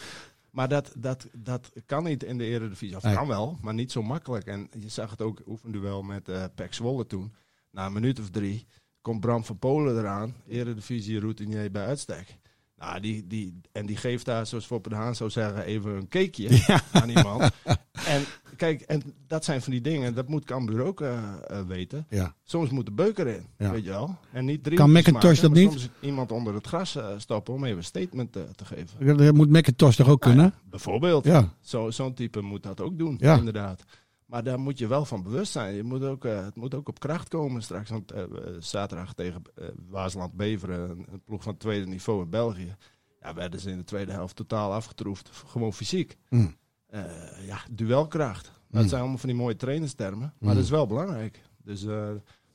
Maar 0.54 0.68
dat, 0.68 0.92
dat, 0.98 1.28
dat 1.32 1.72
kan 1.86 2.04
niet 2.04 2.22
in 2.22 2.38
de 2.38 2.44
Eredivisie. 2.44 2.96
Of 2.96 3.02
Nee. 3.02 3.14
kan 3.14 3.26
wel, 3.26 3.58
maar 3.62 3.74
niet 3.74 3.92
zo 3.92 4.02
makkelijk. 4.02 4.46
En 4.46 4.68
je 4.78 4.88
zag 4.88 5.10
het 5.10 5.22
ook 5.22 5.42
oefenduel 5.46 6.02
met 6.02 6.28
eh 6.28 6.44
Pek 6.54 6.74
Zwolle 6.74 7.06
toen. 7.06 7.34
Na 7.70 7.86
een 7.86 7.92
minuut 7.92 8.20
of 8.20 8.30
drie 8.30 8.66
komt 9.00 9.20
Bram 9.20 9.44
van 9.44 9.58
Polen 9.58 9.98
eraan. 9.98 10.34
Eredivisie 10.48 11.20
routinier 11.20 11.70
bij 11.70 11.86
uitstek. 11.86 12.38
Nou, 12.76 13.00
die, 13.00 13.26
die, 13.26 13.60
en 13.72 13.86
die 13.86 13.96
geeft 13.96 14.24
daar, 14.24 14.46
zoals 14.46 14.66
Foppe 14.66 14.88
de 14.88 14.94
Haan 14.94 15.14
zou 15.14 15.30
zeggen, 15.30 15.64
even 15.64 15.90
een 15.90 16.08
cakeje 16.08 16.80
aan 16.92 17.08
iemand. 17.08 17.50
En 18.06 18.22
kijk, 18.56 18.80
en 18.80 19.02
dat 19.26 19.44
zijn 19.44 19.62
van 19.62 19.72
die 19.72 19.80
dingen, 19.80 20.14
dat 20.14 20.28
moet 20.28 20.44
Cambuur 20.44 20.82
ook 20.84 21.00
eh, 21.00 21.18
eh, 21.46 21.66
weten. 21.66 22.06
Ja. 22.08 22.34
Soms 22.42 22.70
moet 22.70 22.86
de 22.86 22.92
beuker 22.92 23.26
in, 23.26 23.46
Ja. 23.58 23.70
weet 23.70 23.84
je 23.84 23.90
wel. 23.90 24.16
En 24.32 24.44
niet 24.44 24.62
drie 24.64 24.76
Kan 24.76 24.92
McIntosh 24.92 25.40
dat 25.40 25.52
niet? 25.52 25.70
Soms 25.70 25.88
iemand 26.00 26.32
onder 26.32 26.54
het 26.54 26.66
gras 26.66 26.96
eh, 26.96 27.08
stoppen 27.16 27.54
om 27.54 27.64
even 27.64 27.76
een 27.76 27.84
statement 27.84 28.32
te 28.32 28.64
geven. 28.64 29.16
Dat 29.16 29.34
moet 29.34 29.50
McIntosh 29.50 29.96
toch 29.96 30.08
ook 30.08 30.20
kunnen? 30.20 30.38
Nou 30.38 30.52
ja, 30.62 30.68
bijvoorbeeld. 30.70 31.24
Ja. 31.24 31.48
Zo- 31.60 31.90
Zo'n 31.90 32.14
type 32.14 32.40
moet 32.40 32.62
dat 32.62 32.80
ook 32.80 32.98
doen, 32.98 33.16
Ja. 33.20 33.36
inderdaad. 33.36 33.82
Maar 34.26 34.44
daar 34.44 34.58
moet 34.60 34.78
je 34.78 34.86
wel 34.86 35.04
van 35.04 35.22
bewust 35.22 35.52
zijn. 35.52 35.74
Je 35.74 35.82
moet 35.82 36.02
ook, 36.04 36.22
het 36.22 36.56
moet 36.56 36.74
ook 36.74 36.88
op 36.88 36.98
kracht 37.00 37.28
komen 37.28 37.62
straks. 37.62 37.90
Want 37.90 38.12
zaterdag 38.58 39.14
tegen 39.14 39.42
eh 39.54 39.64
Waasland-Beveren, 39.88 40.90
een, 40.90 41.06
een 41.12 41.22
ploeg 41.24 41.42
van 41.42 41.52
het 41.52 41.60
tweede 41.60 41.86
niveau 41.86 42.22
in 42.22 42.30
België. 42.30 42.76
Ja, 43.20 43.34
werden 43.34 43.60
ze 43.60 43.70
in 43.70 43.76
de 43.78 43.84
tweede 43.84 44.12
helft 44.12 44.36
totaal 44.36 44.72
afgetroefd. 44.72 45.30
Gewoon 45.46 45.72
fysiek. 45.72 46.16
Mm. 46.28 46.54
Eh, 46.94 47.00
ja, 47.46 47.58
duelkracht. 47.70 48.52
Dat 48.70 48.82
Mm. 48.82 48.88
zijn 48.88 49.00
allemaal 49.00 49.18
van 49.18 49.28
die 49.28 49.38
mooie 49.38 49.56
trainerstermen. 49.56 50.32
Maar 50.38 50.48
Mm. 50.50 50.54
dat 50.54 50.64
is 50.64 50.70
wel 50.70 50.86
belangrijk. 50.86 51.40
Dus 51.64 51.84
eh, 51.84 52.08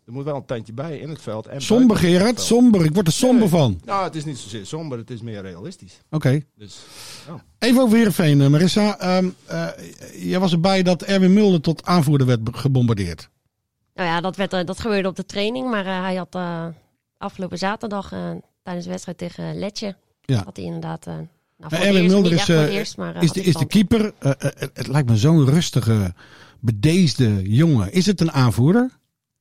er 0.06 0.16
moet 0.16 0.24
wel 0.24 0.36
een 0.36 0.46
tandje 0.46 0.74
bij 0.74 0.98
in 0.98 1.10
het 1.10 1.22
veld. 1.22 1.48
En 1.48 1.62
Somber, 1.62 1.98
Gerard. 1.98 2.24
veld. 2.36 2.40
Somber. 2.42 2.86
Ik 2.86 2.94
word 2.94 3.08
er 3.08 3.14
somber 3.14 3.40
Nee. 3.40 3.50
van. 3.50 3.80
Nou, 3.86 4.04
het 4.04 4.16
is 4.16 4.26
niet 4.26 4.38
zozeer 4.38 4.66
somber. 4.66 4.98
Het 4.98 5.10
is 5.10 5.22
meer 5.22 5.42
realistisch. 5.42 6.00
Oké. 6.10 6.42
Dus 6.56 6.80
Even 7.60 7.82
over 7.82 7.96
Heerenveen, 7.98 8.42
eh, 8.42 8.48
Marissa. 8.48 9.00
Ehm 9.00 9.30
eh, 9.46 9.68
jij 10.30 10.40
was 10.40 10.52
erbij 10.52 10.84
dat 10.84 11.02
Erwin 11.04 11.34
Mulder 11.34 11.62
tot 11.62 11.86
aanvoerder 11.86 12.28
werd 12.28 12.40
gebombardeerd. 12.52 13.30
Nou 13.94 14.10
ja, 14.10 14.22
dat, 14.22 14.36
werd, 14.36 14.52
dat 14.52 14.80
gebeurde 14.80 15.08
op 15.08 15.16
de 15.16 15.26
training. 15.26 15.70
Maar 15.70 15.86
eh, 15.86 16.02
hij 16.02 16.16
had 16.16 16.36
eh, 16.36 16.66
afgelopen 17.18 17.58
zaterdag 17.58 18.10
tijdens 18.64 18.86
de 18.86 18.92
wedstrijd 18.92 19.18
tegen 19.18 19.60
Letje... 19.60 19.96
Ja. 20.22 20.44
had 20.44 20.56
hij 20.56 20.66
inderdaad... 20.66 21.08
nou, 21.60 21.72
voor 21.72 21.86
het 21.86 21.96
Erwin 21.96 22.12
Mulder 22.12 22.32
is, 22.32 22.50
eh, 22.50 22.60
het 22.60 22.70
eerst, 22.70 22.98
maar, 22.98 23.16
eh, 23.16 23.22
Is 23.22 23.32
de, 23.32 23.42
is 23.42 23.56
de 23.56 23.66
keeper, 23.66 24.14
eh, 24.20 24.32
het, 24.74 24.88
lijkt 24.88 25.10
me 25.10 25.18
zo'n 25.18 25.46
rustige, 25.46 26.14
bedeesde 26.60 27.52
jongen. 27.52 27.92
Is 27.92 28.06
het 28.06 28.22
een 28.22 28.32
aanvoerder? 28.32 28.90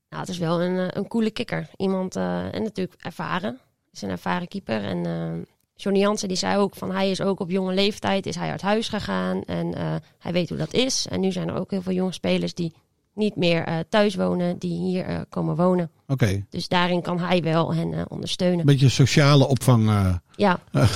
Nou, 0.09 0.21
het 0.21 0.31
is 0.31 0.39
wel 0.39 0.63
een, 0.63 0.99
een 0.99 1.09
coole 1.09 1.31
kikker. 1.31 1.71
Iemand, 1.77 2.17
en 2.17 2.63
natuurlijk 2.63 3.03
ervaren. 3.03 3.59
Is 3.93 4.03
een 4.03 4.09
ervaren 4.09 4.49
keeper. 4.49 4.85
En 4.85 5.47
Johnny 5.75 6.01
Jansen 6.01 6.29
die 6.29 6.37
zei 6.37 6.57
ook 6.57 6.75
van 6.75 6.91
hij 6.91 7.11
is 7.11 7.21
ook 7.21 7.41
op 7.41 7.51
jonge 7.51 7.75
leeftijd 7.75 8.27
is 8.27 8.37
hij 8.37 8.51
uit 8.51 8.63
huis 8.63 8.89
gegaan. 8.89 9.45
En 9.45 9.75
hij 10.19 10.33
weet 10.33 10.49
hoe 10.49 10.59
dat 10.59 10.75
is. 10.75 11.07
En 11.11 11.21
nu 11.21 11.33
zijn 11.33 11.49
er 11.49 11.59
ook 11.59 11.71
heel 11.71 11.83
veel 11.83 11.93
jonge 11.93 12.13
spelers 12.13 12.55
die 12.55 12.73
niet 13.19 13.37
meer 13.37 13.65
eh, 13.65 13.77
thuis 13.89 14.15
wonen, 14.15 14.59
die 14.59 14.79
hier 14.81 15.05
eh, 15.05 15.21
komen 15.29 15.57
wonen. 15.57 15.91
Oké, 16.07 16.45
Dus 16.51 16.69
daarin 16.69 17.03
kan 17.03 17.19
hij 17.19 17.43
wel 17.43 17.75
hen 17.75 17.93
eh, 17.93 17.99
een 17.99 18.11
ondersteunen. 18.11 18.67
beetje 18.67 18.89
sociale 18.89 19.47
opvang. 19.47 19.89
eh. 19.89 20.15
Ja. 20.37 20.61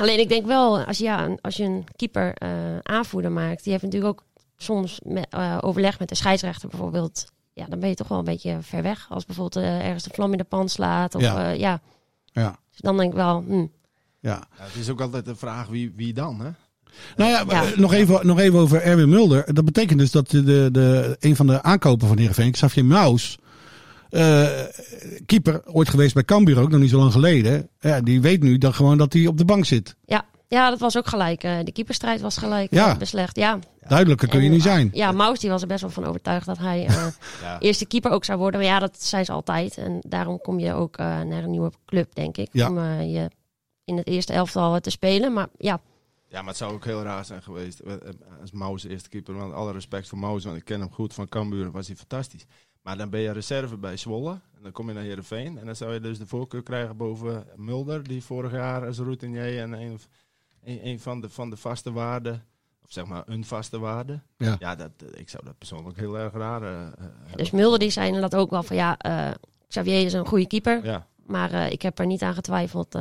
Alleen 0.00 0.20
ik 0.20 0.28
denk 0.28 0.46
wel, 0.46 0.80
als, 0.80 0.98
ja, 0.98 1.36
als 1.40 1.56
je 1.56 1.64
een 1.64 1.84
keeper 1.96 2.34
eh, 2.34 2.50
aanvoerder 2.82 3.32
maakt, 3.32 3.62
die 3.62 3.72
heeft 3.72 3.84
natuurlijk 3.84 4.12
ook 4.20 4.24
soms 4.56 5.00
met, 5.04 5.26
eh, 5.30 5.58
overleg 5.60 5.98
met 5.98 6.08
de 6.08 6.14
scheidsrechter 6.14 6.68
bijvoorbeeld. 6.68 7.24
Ja, 7.52 7.66
dan 7.68 7.80
ben 7.80 7.88
je 7.88 7.94
toch 7.94 8.08
wel 8.08 8.18
een 8.18 8.24
beetje 8.24 8.58
ver 8.60 8.82
weg. 8.82 9.06
Als 9.10 9.24
bijvoorbeeld 9.24 9.64
ergens 9.64 10.02
de 10.04 10.10
vlam 10.12 10.32
in 10.32 10.38
de 10.38 10.44
pan 10.44 10.68
slaat. 10.68 11.14
Of, 11.14 11.22
Ja. 11.22 11.40
ja. 11.40 11.50
ja. 11.52 11.80
ja, 12.32 12.58
Dus 12.70 12.78
dan 12.80 12.96
denk 12.96 13.10
ik 13.10 13.16
wel, 13.16 13.42
hm, 13.46 13.52
ja. 13.58 13.66
ja, 14.20 14.46
het 14.54 14.74
is 14.74 14.90
ook 14.90 15.00
altijd 15.00 15.24
de 15.24 15.36
vraag 15.36 15.66
wie, 15.68 15.92
wie 15.96 16.12
dan, 16.12 16.40
hè? 16.40 16.50
Nou 17.16 17.30
ja, 17.30 17.44
Ja. 17.48 17.64
eh, 17.64 17.76
nog, 17.78 17.92
even, 17.92 18.26
nog 18.26 18.38
even 18.38 18.58
over 18.58 18.82
Erwin 18.82 19.08
Mulder. 19.08 19.54
Dat 19.54 19.64
betekent 19.64 19.98
dus 19.98 20.10
dat 20.10 20.30
de, 20.30 20.42
de, 20.44 20.68
de, 20.72 21.16
een 21.20 21.36
van 21.36 21.46
de 21.46 21.62
aankopen 21.62 22.08
van 22.08 22.18
Heerenveen, 22.18 22.52
Xavier 22.52 22.84
Maus, 22.84 23.38
eh, 24.10 24.46
keeper, 25.26 25.62
ooit 25.64 25.88
geweest 25.88 26.14
bij 26.14 26.24
Cambuur 26.24 26.60
ook, 26.60 26.70
nog 26.70 26.80
niet 26.80 26.90
zo 26.90 26.98
lang 26.98 27.12
geleden. 27.12 27.68
Ja, 27.80 28.00
die 28.00 28.20
weet 28.20 28.42
nu 28.42 28.58
dan 28.58 28.74
gewoon 28.74 28.98
dat 28.98 29.12
hij 29.12 29.26
op 29.26 29.38
de 29.38 29.44
bank 29.44 29.64
zit. 29.64 29.96
ja. 30.04 30.24
ja, 30.48 30.70
dat 30.70 30.78
was 30.78 30.96
ook 30.96 31.06
gelijk. 31.06 31.42
eh, 31.42 31.56
de 31.64 31.72
keeperstrijd 31.72 32.20
was 32.20 32.36
gelijk 32.38 32.70
Ja. 32.74 32.96
beslecht. 32.96 33.36
Ja. 33.36 33.58
Duidelijker 33.88 34.28
kun 34.28 34.40
je 34.40 34.46
En, 34.46 34.52
niet 34.52 34.62
zijn. 34.62 34.90
Ja, 34.92 35.12
Maus 35.12 35.38
die 35.38 35.50
was 35.50 35.62
er 35.62 35.68
best 35.68 35.80
wel 35.80 35.90
van 35.90 36.04
overtuigd 36.04 36.46
dat 36.46 36.58
hij 36.58 36.86
eh, 36.86 37.06
Ja. 37.42 37.58
eerste 37.58 37.86
keeper 37.86 38.10
ook 38.10 38.24
zou 38.24 38.38
worden. 38.38 38.60
Maar 38.60 38.68
ja, 38.68 38.78
dat 38.78 39.02
zijn 39.02 39.24
ze 39.24 39.32
altijd. 39.32 39.76
En 39.76 39.98
daarom 40.08 40.40
kom 40.40 40.58
je 40.58 40.72
ook 40.72 40.96
eh, 40.96 41.06
naar 41.06 41.42
een 41.44 41.50
nieuwe 41.50 41.72
club, 41.86 42.14
denk 42.14 42.36
ik. 42.36 42.48
Ja. 42.52 42.68
Om 42.68 42.78
eh, 42.78 43.12
je 43.12 43.30
in 43.84 43.96
het 43.96 44.06
eerste 44.06 44.32
elftal 44.32 44.80
te 44.80 44.90
spelen. 44.90 45.32
Maar 45.32 45.46
ja, 45.58 45.80
Ja, 46.28 46.38
maar 46.38 46.48
het 46.48 46.56
zou 46.56 46.72
ook 46.72 46.84
heel 46.84 47.02
raar 47.02 47.24
zijn 47.24 47.42
geweest 47.42 47.78
eh, 47.78 47.94
eh, 47.94 48.00
als 48.40 48.50
Maus 48.50 48.84
eerste 48.84 49.08
keeper. 49.08 49.34
Want 49.34 49.52
alle 49.52 49.72
respect 49.72 50.08
voor 50.08 50.18
Maus, 50.18 50.44
want 50.44 50.56
ik 50.56 50.64
ken 50.64 50.80
hem 50.80 50.92
goed 50.92 51.14
van 51.14 51.28
Cambuur, 51.28 51.70
was 51.70 51.86
hij 51.86 51.96
fantastisch. 51.96 52.46
Maar 52.82 52.96
dan 52.96 53.10
ben 53.10 53.20
je 53.20 53.30
reserve 53.30 53.76
bij 53.76 53.96
Zwolle 53.96 54.30
en 54.30 54.62
dan 54.62 54.72
kom 54.72 54.88
je 54.88 54.94
naar 54.94 55.02
Heerenveen. 55.02 55.58
En 55.58 55.66
dan 55.66 55.76
zou 55.76 55.92
je 55.92 56.00
dus 56.00 56.18
de 56.18 56.26
voorkeur 56.26 56.62
krijgen 56.62 56.96
boven 56.96 57.46
Mulder, 57.56 58.02
die 58.02 58.24
vorig 58.24 58.52
jaar 58.52 58.86
als 58.86 58.98
routinier 58.98 59.60
en 59.60 59.72
een, 59.72 59.98
een, 60.64 60.86
een 60.86 61.00
van, 61.00 61.20
de, 61.20 61.30
van 61.30 61.50
de 61.50 61.56
vaste 61.56 61.92
waarden, 61.92 62.44
of 62.84 62.92
zeg 62.92 63.06
maar 63.06 63.22
een 63.26 63.44
vaste 63.44 63.78
waarde. 63.78 64.20
Ja. 64.36 64.56
Ja, 64.58 64.74
dat, 64.74 64.90
eh, 64.98 65.20
ik 65.20 65.28
zou 65.28 65.44
dat 65.44 65.58
persoonlijk 65.58 65.98
heel 65.98 66.18
erg 66.18 66.32
raar 66.32 66.62
hebben. 66.62 67.36
Dus 67.36 67.50
Mulder 67.50 67.78
die 67.78 67.90
zei 67.90 68.06
inderdaad 68.06 68.34
ook 68.34 68.50
wel 68.50 68.62
van 68.62 68.76
ja, 68.76 68.98
eh, 68.98 69.30
Xavier 69.68 70.04
is 70.04 70.12
een 70.12 70.26
goede 70.26 70.46
keeper. 70.46 70.84
Ja, 70.84 71.06
Maar 71.26 71.52
eh, 71.52 71.70
ik 71.70 71.82
heb 71.82 71.98
er 71.98 72.06
niet 72.06 72.22
aan 72.22 72.34
getwijfeld 72.34 72.98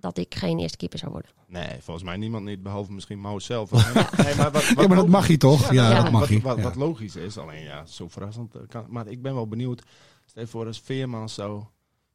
dat 0.00 0.18
ik 0.18 0.34
geen 0.34 0.58
eerste 0.58 0.76
keeper 0.76 0.98
zou 0.98 1.12
worden. 1.12 1.30
Nee, 1.46 1.68
volgens 1.80 2.06
mij 2.06 2.16
niemand 2.16 2.44
niet, 2.44 2.62
behalve 2.62 2.92
misschien 2.92 3.20
Maus 3.20 3.44
zelf. 3.44 3.70
Nee, 4.24 4.34
maar, 4.36 4.50
wat, 4.50 4.64
Ja, 4.76 4.86
maar 4.86 4.96
dat 4.96 5.08
mag 5.08 5.26
hij 5.26 5.36
toch? 5.36 5.72
Ja, 5.72 5.94
dat 5.94 6.02
wat- 6.02 6.12
mag 6.12 6.28
hij. 6.28 6.40
Wat, 6.40 6.60
wat 6.60 6.76
logisch 6.76 7.16
is, 7.16 7.38
alleen 7.38 7.62
ja, 7.62 7.84
zo 7.86 8.08
verrassend. 8.08 8.54
eh, 8.54 8.60
Kan, 8.68 8.84
maar 8.88 9.06
ik 9.06 9.22
ben 9.22 9.34
wel 9.34 9.48
benieuwd, 9.48 9.82
stel 10.24 10.46
voor 10.46 10.66
als 10.66 10.80
Veerman 10.84 11.28
zou 11.28 11.64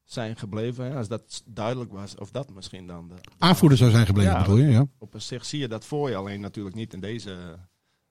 zijn 0.04 0.36
gebleven, 0.38 0.86
hè, 0.86 0.96
als 0.98 1.08
dat 1.08 1.44
duidelijk 1.46 1.92
was, 1.92 2.16
of 2.16 2.32
dat 2.32 2.50
misschien 2.54 2.88
dan... 2.88 3.08
De, 3.08 3.14
Aanvoerder 3.38 3.78
zou 3.78 3.92
zijn 3.92 4.06
gebleven, 4.06 4.32
Ja. 4.32 4.40
bedoel 4.42 4.58
je? 4.58 4.70
Ja. 4.70 4.86
Op 4.98 5.14
zich 5.18 5.46
zie 5.46 5.60
je 5.60 5.68
dat 5.68 5.86
voor 5.86 6.10
je, 6.10 6.16
alleen 6.16 6.40
natuurlijk 6.42 6.76
niet 6.76 6.94
in 6.94 7.00
deze, 7.00 7.58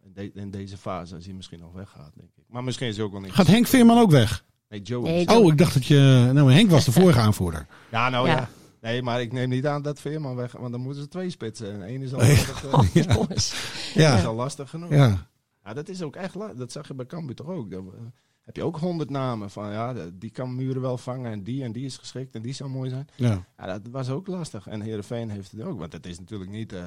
in, 0.04 0.12
de- 0.14 0.32
in 0.34 0.50
deze 0.50 0.76
fase, 0.76 1.14
als 1.14 1.24
hij 1.24 1.34
misschien 1.34 1.58
nog 1.60 1.72
weggaat, 1.72 2.12
denk 2.16 2.30
ik. 2.36 2.44
Maar 2.48 2.64
misschien 2.64 2.88
is 2.88 2.96
hij 2.96 3.04
ook 3.04 3.12
wel 3.12 3.20
niet... 3.20 3.32
Gaat 3.32 3.46
Henk 3.46 3.66
Veerman 3.66 3.98
ook 3.98 4.10
weg? 4.10 4.44
Nee, 4.68 4.82
Joe. 4.82 5.02
Nee, 5.02 5.28
Oh, 5.28 5.46
ik 5.52 5.58
dacht 5.58 5.74
dat 5.74 5.86
je... 5.86 6.30
Nou, 6.32 6.52
Henk 6.52 6.70
was 6.70 6.84
de 6.84 6.92
vorige 6.92 7.18
aanvoerder. 7.26 7.66
Ja, 7.90 8.08
nou 8.08 8.28
ja. 8.28 8.48
Nee, 8.80 9.02
maar 9.02 9.20
ik 9.20 9.32
neem 9.32 9.48
niet 9.48 9.66
aan 9.66 9.82
dat 9.82 10.00
Veerman 10.00 10.36
weg 10.36 10.52
want 10.52 10.72
dan 10.72 10.80
moeten 10.80 11.02
ze 11.02 11.08
twee 11.08 11.30
spitsen. 11.30 11.72
En 11.72 11.82
één 11.82 12.02
is 12.02 12.14
al, 12.14 12.20
Nee. 12.24 12.36
lastig, 12.36 12.64
eh, 12.64 13.04
Jongens. 13.14 13.54
is 13.94 14.24
al 14.26 14.34
lastig 14.34 14.70
genoeg. 14.70 14.90
ja. 14.90 15.28
Ja, 15.64 15.72
dat 15.74 15.88
is 15.88 16.02
ook 16.02 16.16
echt 16.16 16.34
Dat 16.56 16.72
zag 16.72 16.88
je 16.88 16.94
bij 16.94 17.06
Cambuur 17.06 17.34
toch 17.36 17.46
ook. 17.48 17.70
Dan 17.70 17.86
eh, 17.94 18.00
heb 18.40 18.56
je 18.56 18.62
ook 18.64 18.78
honderd 18.78 19.10
namen 19.10 19.50
van 19.50 19.72
ja, 19.72 19.94
die 20.12 20.30
kan 20.30 20.54
muren 20.54 20.82
wel 20.82 20.98
vangen 20.98 21.32
en 21.32 21.42
die 21.42 21.62
en 21.64 21.72
die 21.72 21.84
is 21.84 21.96
geschikt 21.96 22.34
en 22.34 22.42
die 22.42 22.52
zou 22.52 22.70
mooi 22.70 22.90
zijn. 22.90 23.08
ja. 23.16 23.46
Ja, 23.56 23.66
dat 23.66 23.80
was 23.90 24.08
ook 24.10 24.26
lastig. 24.26 24.66
En 24.66 24.80
Heerenveen 24.80 25.30
heeft 25.30 25.50
het 25.52 25.62
ook. 25.62 25.78
Want 25.78 25.92
het 25.92 26.06
is 26.06 26.18
natuurlijk 26.18 26.50
niet 26.50 26.72
eh, 26.72 26.84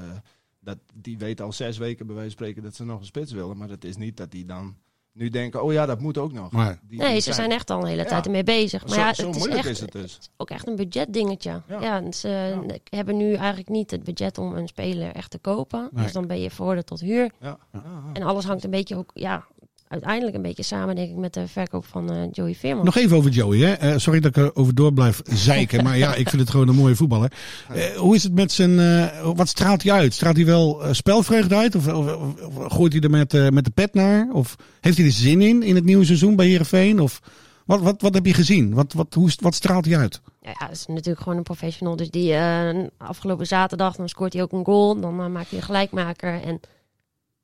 dat 0.59 0.77
die 0.93 1.17
weten 1.17 1.45
al 1.45 1.51
zes 1.51 1.77
weken 1.77 2.05
bij 2.05 2.15
wijze 2.15 2.29
van 2.35 2.39
spreken 2.45 2.63
dat 2.63 2.75
ze 2.75 2.85
nog 2.85 2.99
een 2.99 3.05
spits 3.05 3.31
willen. 3.31 3.57
Maar 3.57 3.69
het 3.69 3.83
is 3.85 3.95
niet 3.97 4.17
dat 4.17 4.31
die 4.31 4.45
dan 4.45 4.75
nu 5.13 5.29
denken, 5.29 5.63
oh 5.63 5.73
ja, 5.73 5.85
dat 5.85 5.99
moet 5.99 6.17
ook 6.17 6.31
nog. 6.33 6.51
Maar 6.51 6.79
Die- 6.83 6.99
Nee, 6.99 7.11
die 7.11 7.21
ze 7.21 7.33
zijn 7.33 7.51
echt 7.51 7.69
al 7.69 7.79
een 7.81 7.85
hele 7.87 8.01
Ja. 8.01 8.07
tijd 8.07 8.25
ermee 8.25 8.43
bezig. 8.43 8.81
Maar 8.87 8.93
Zo, 8.93 8.99
ja, 8.99 9.13
zo 9.13 9.25
het 9.25 9.31
is 9.35 9.37
moeilijk 9.37 9.59
echt, 9.61 9.69
is 9.69 9.79
het 9.79 9.91
dus. 9.91 10.19
ook 10.37 10.49
echt 10.49 10.67
een 10.67 10.75
budgetdingetje. 10.75 11.61
Ja. 11.67 11.81
Ja. 11.81 12.11
ze 12.11 12.57
hebben 12.89 13.17
nu 13.17 13.33
eigenlijk 13.33 13.69
niet 13.69 13.91
het 13.91 14.03
budget 14.03 14.37
om 14.37 14.55
een 14.55 14.67
speler 14.67 15.11
echt 15.15 15.31
te 15.31 15.37
kopen. 15.39 15.89
Nee. 15.91 16.03
Dus 16.03 16.13
dan 16.13 16.27
ben 16.27 16.41
je 16.41 16.49
veroordeeld 16.51 16.85
tot 16.87 16.99
huur. 16.99 17.31
Ja. 17.39 17.57
Ja, 17.73 17.81
ja. 17.83 18.03
En 18.13 18.23
alles 18.23 18.45
hangt 18.45 18.63
een 18.63 18.69
beetje 18.69 18.95
ook, 18.95 19.11
ja, 19.13 19.45
uiteindelijk 19.87 20.35
een 20.35 20.41
beetje 20.41 20.63
samen, 20.63 20.95
denk 20.95 21.09
ik, 21.09 21.15
met 21.15 21.33
de 21.33 21.47
verkoop 21.47 21.85
van 21.85 22.11
eh, 22.11 22.21
Joey 22.31 22.55
Veerman. 22.55 22.85
Nog 22.85 22.95
even 22.97 23.17
over 23.17 23.31
Joey. 23.31 23.57
Hè? 23.59 23.73
Eh, 23.73 23.97
sorry 23.97 24.19
dat 24.19 24.37
ik 24.37 24.43
er 24.43 24.55
over 24.55 24.75
door 24.75 24.93
blijf 24.93 25.21
zeiken. 25.23 25.83
maar 25.83 25.97
ja, 25.97 26.15
ik 26.15 26.29
vind 26.29 26.41
het 26.41 26.51
gewoon 26.51 26.67
een 26.67 26.75
mooie 26.75 26.95
voetballer. 26.95 27.31
Eh, 27.73 27.83
hoe 27.85 28.15
is 28.15 28.23
het 28.23 28.33
met 28.33 28.51
zijn... 28.51 28.79
eh, 28.79 29.31
wat 29.35 29.47
straalt 29.47 29.83
hij 29.83 29.91
uit? 29.91 30.13
Straalt 30.13 30.35
hij 30.35 30.45
wel 30.45 30.81
spelvreugde 30.91 31.55
uit? 31.55 31.75
Of, 31.75 31.87
of, 31.87 32.15
of- 32.15 32.41
of 32.57 32.71
gooit 32.73 32.93
hij 32.93 33.01
er 33.01 33.09
met, 33.09 33.33
eh, 33.33 33.49
met 33.49 33.65
de 33.65 33.71
pet 33.71 33.93
naar? 33.93 34.29
Of 34.33 34.55
heeft 34.81 34.97
hij 34.97 35.05
er 35.05 35.11
zin 35.11 35.41
in, 35.41 35.63
in 35.63 35.75
het 35.75 35.85
nieuwe 35.85 36.05
seizoen 36.05 36.35
bij 36.35 36.47
Heerenveen? 36.47 36.99
Of 36.99 37.19
wat, 37.65 37.81
wat, 37.81 38.01
wat 38.01 38.13
heb 38.13 38.25
je 38.25 38.33
gezien? 38.33 38.73
Wat, 38.73 38.93
wat, 38.93 39.13
hoe, 39.13 39.31
wat 39.39 39.55
straalt 39.55 39.85
hij 39.85 39.97
uit? 39.97 40.21
Ja, 40.41 40.49
ja, 40.59 40.67
dat 40.67 40.75
is 40.75 40.85
natuurlijk 40.87 41.19
gewoon 41.21 41.37
een 41.37 41.43
professional. 41.43 41.95
Dus 41.95 42.09
die 42.09 42.33
eh, 42.33 42.83
afgelopen 42.97 43.47
zaterdag, 43.47 43.95
dan 43.95 44.09
scoort 44.09 44.33
hij 44.33 44.41
ook 44.41 44.51
een 44.51 44.65
goal. 44.65 44.99
Dan 44.99 45.31
maakt 45.31 45.49
hij 45.49 45.59
een 45.59 45.65
gelijkmaker. 45.65 46.41
En 46.41 46.59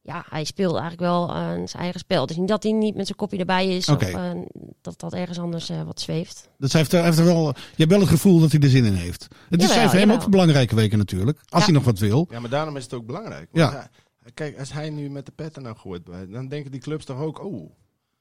ja, 0.10 0.26
hij 0.30 0.44
speelt 0.44 0.72
eigenlijk 0.72 1.02
wel 1.02 1.30
eh, 1.30 1.46
zijn 1.48 1.68
eigen 1.84 2.00
spel. 2.00 2.26
Dus 2.26 2.38
niet 2.38 2.48
dat 2.48 2.64
hij 2.64 2.72
niet 2.72 2.96
met 2.96 3.06
zijn 3.06 3.18
kopje 3.18 3.38
erbij 3.38 3.68
is. 3.76 3.90
Oké. 3.90 4.06
Of 4.06 4.12
eh, 4.14 4.32
dat 4.82 5.00
dat 5.00 5.14
ergens 5.14 5.40
anders 5.40 5.70
eh, 5.70 5.84
wat 5.84 6.00
zweeft. 6.00 6.50
Dus 6.58 6.72
hij 6.72 6.82
heeft, 6.82 6.94
er- 6.94 7.00
hij 7.00 7.08
heeft 7.08 7.20
er 7.20 7.26
wel, 7.26 7.46
je 7.48 7.54
hebt 7.76 7.92
wel 7.92 8.00
het 8.00 8.10
gevoel 8.10 8.40
dat 8.40 8.52
hij 8.52 8.60
er 8.62 8.70
zin 8.70 8.86
in 8.86 8.94
heeft. 8.94 9.28
Het 9.50 9.62
is 9.64 9.72
voor 9.72 10.00
hem 10.00 10.12
ook 10.12 10.24
een 10.24 10.30
belangrijke 10.32 10.76
weken 10.76 10.98
natuurlijk. 10.98 11.38
Als 11.46 11.60
Ja. 11.60 11.66
hij 11.66 11.74
nog 11.74 11.84
wat 11.84 12.00
wil. 12.00 12.28
Ja, 12.32 12.40
maar 12.40 12.50
daarom 12.50 12.78
is 12.78 12.84
het 12.84 12.94
ook 12.94 13.06
belangrijk. 13.06 13.50
Ja. 13.52 13.72
Hij- 13.72 14.32
kijk, 14.34 14.60
als 14.60 14.74
hij 14.74 14.90
nu 14.90 15.10
met 15.10 15.26
de 15.26 15.32
petten 15.32 15.64
nou 15.64 15.76
gooit, 15.78 16.04
bij- 16.04 16.28
dan 16.28 16.48
denken 16.48 16.72
die 16.72 16.80
clubs 16.82 17.06
toch 17.06 17.20
ook, 17.20 17.44
oh, 17.46 17.72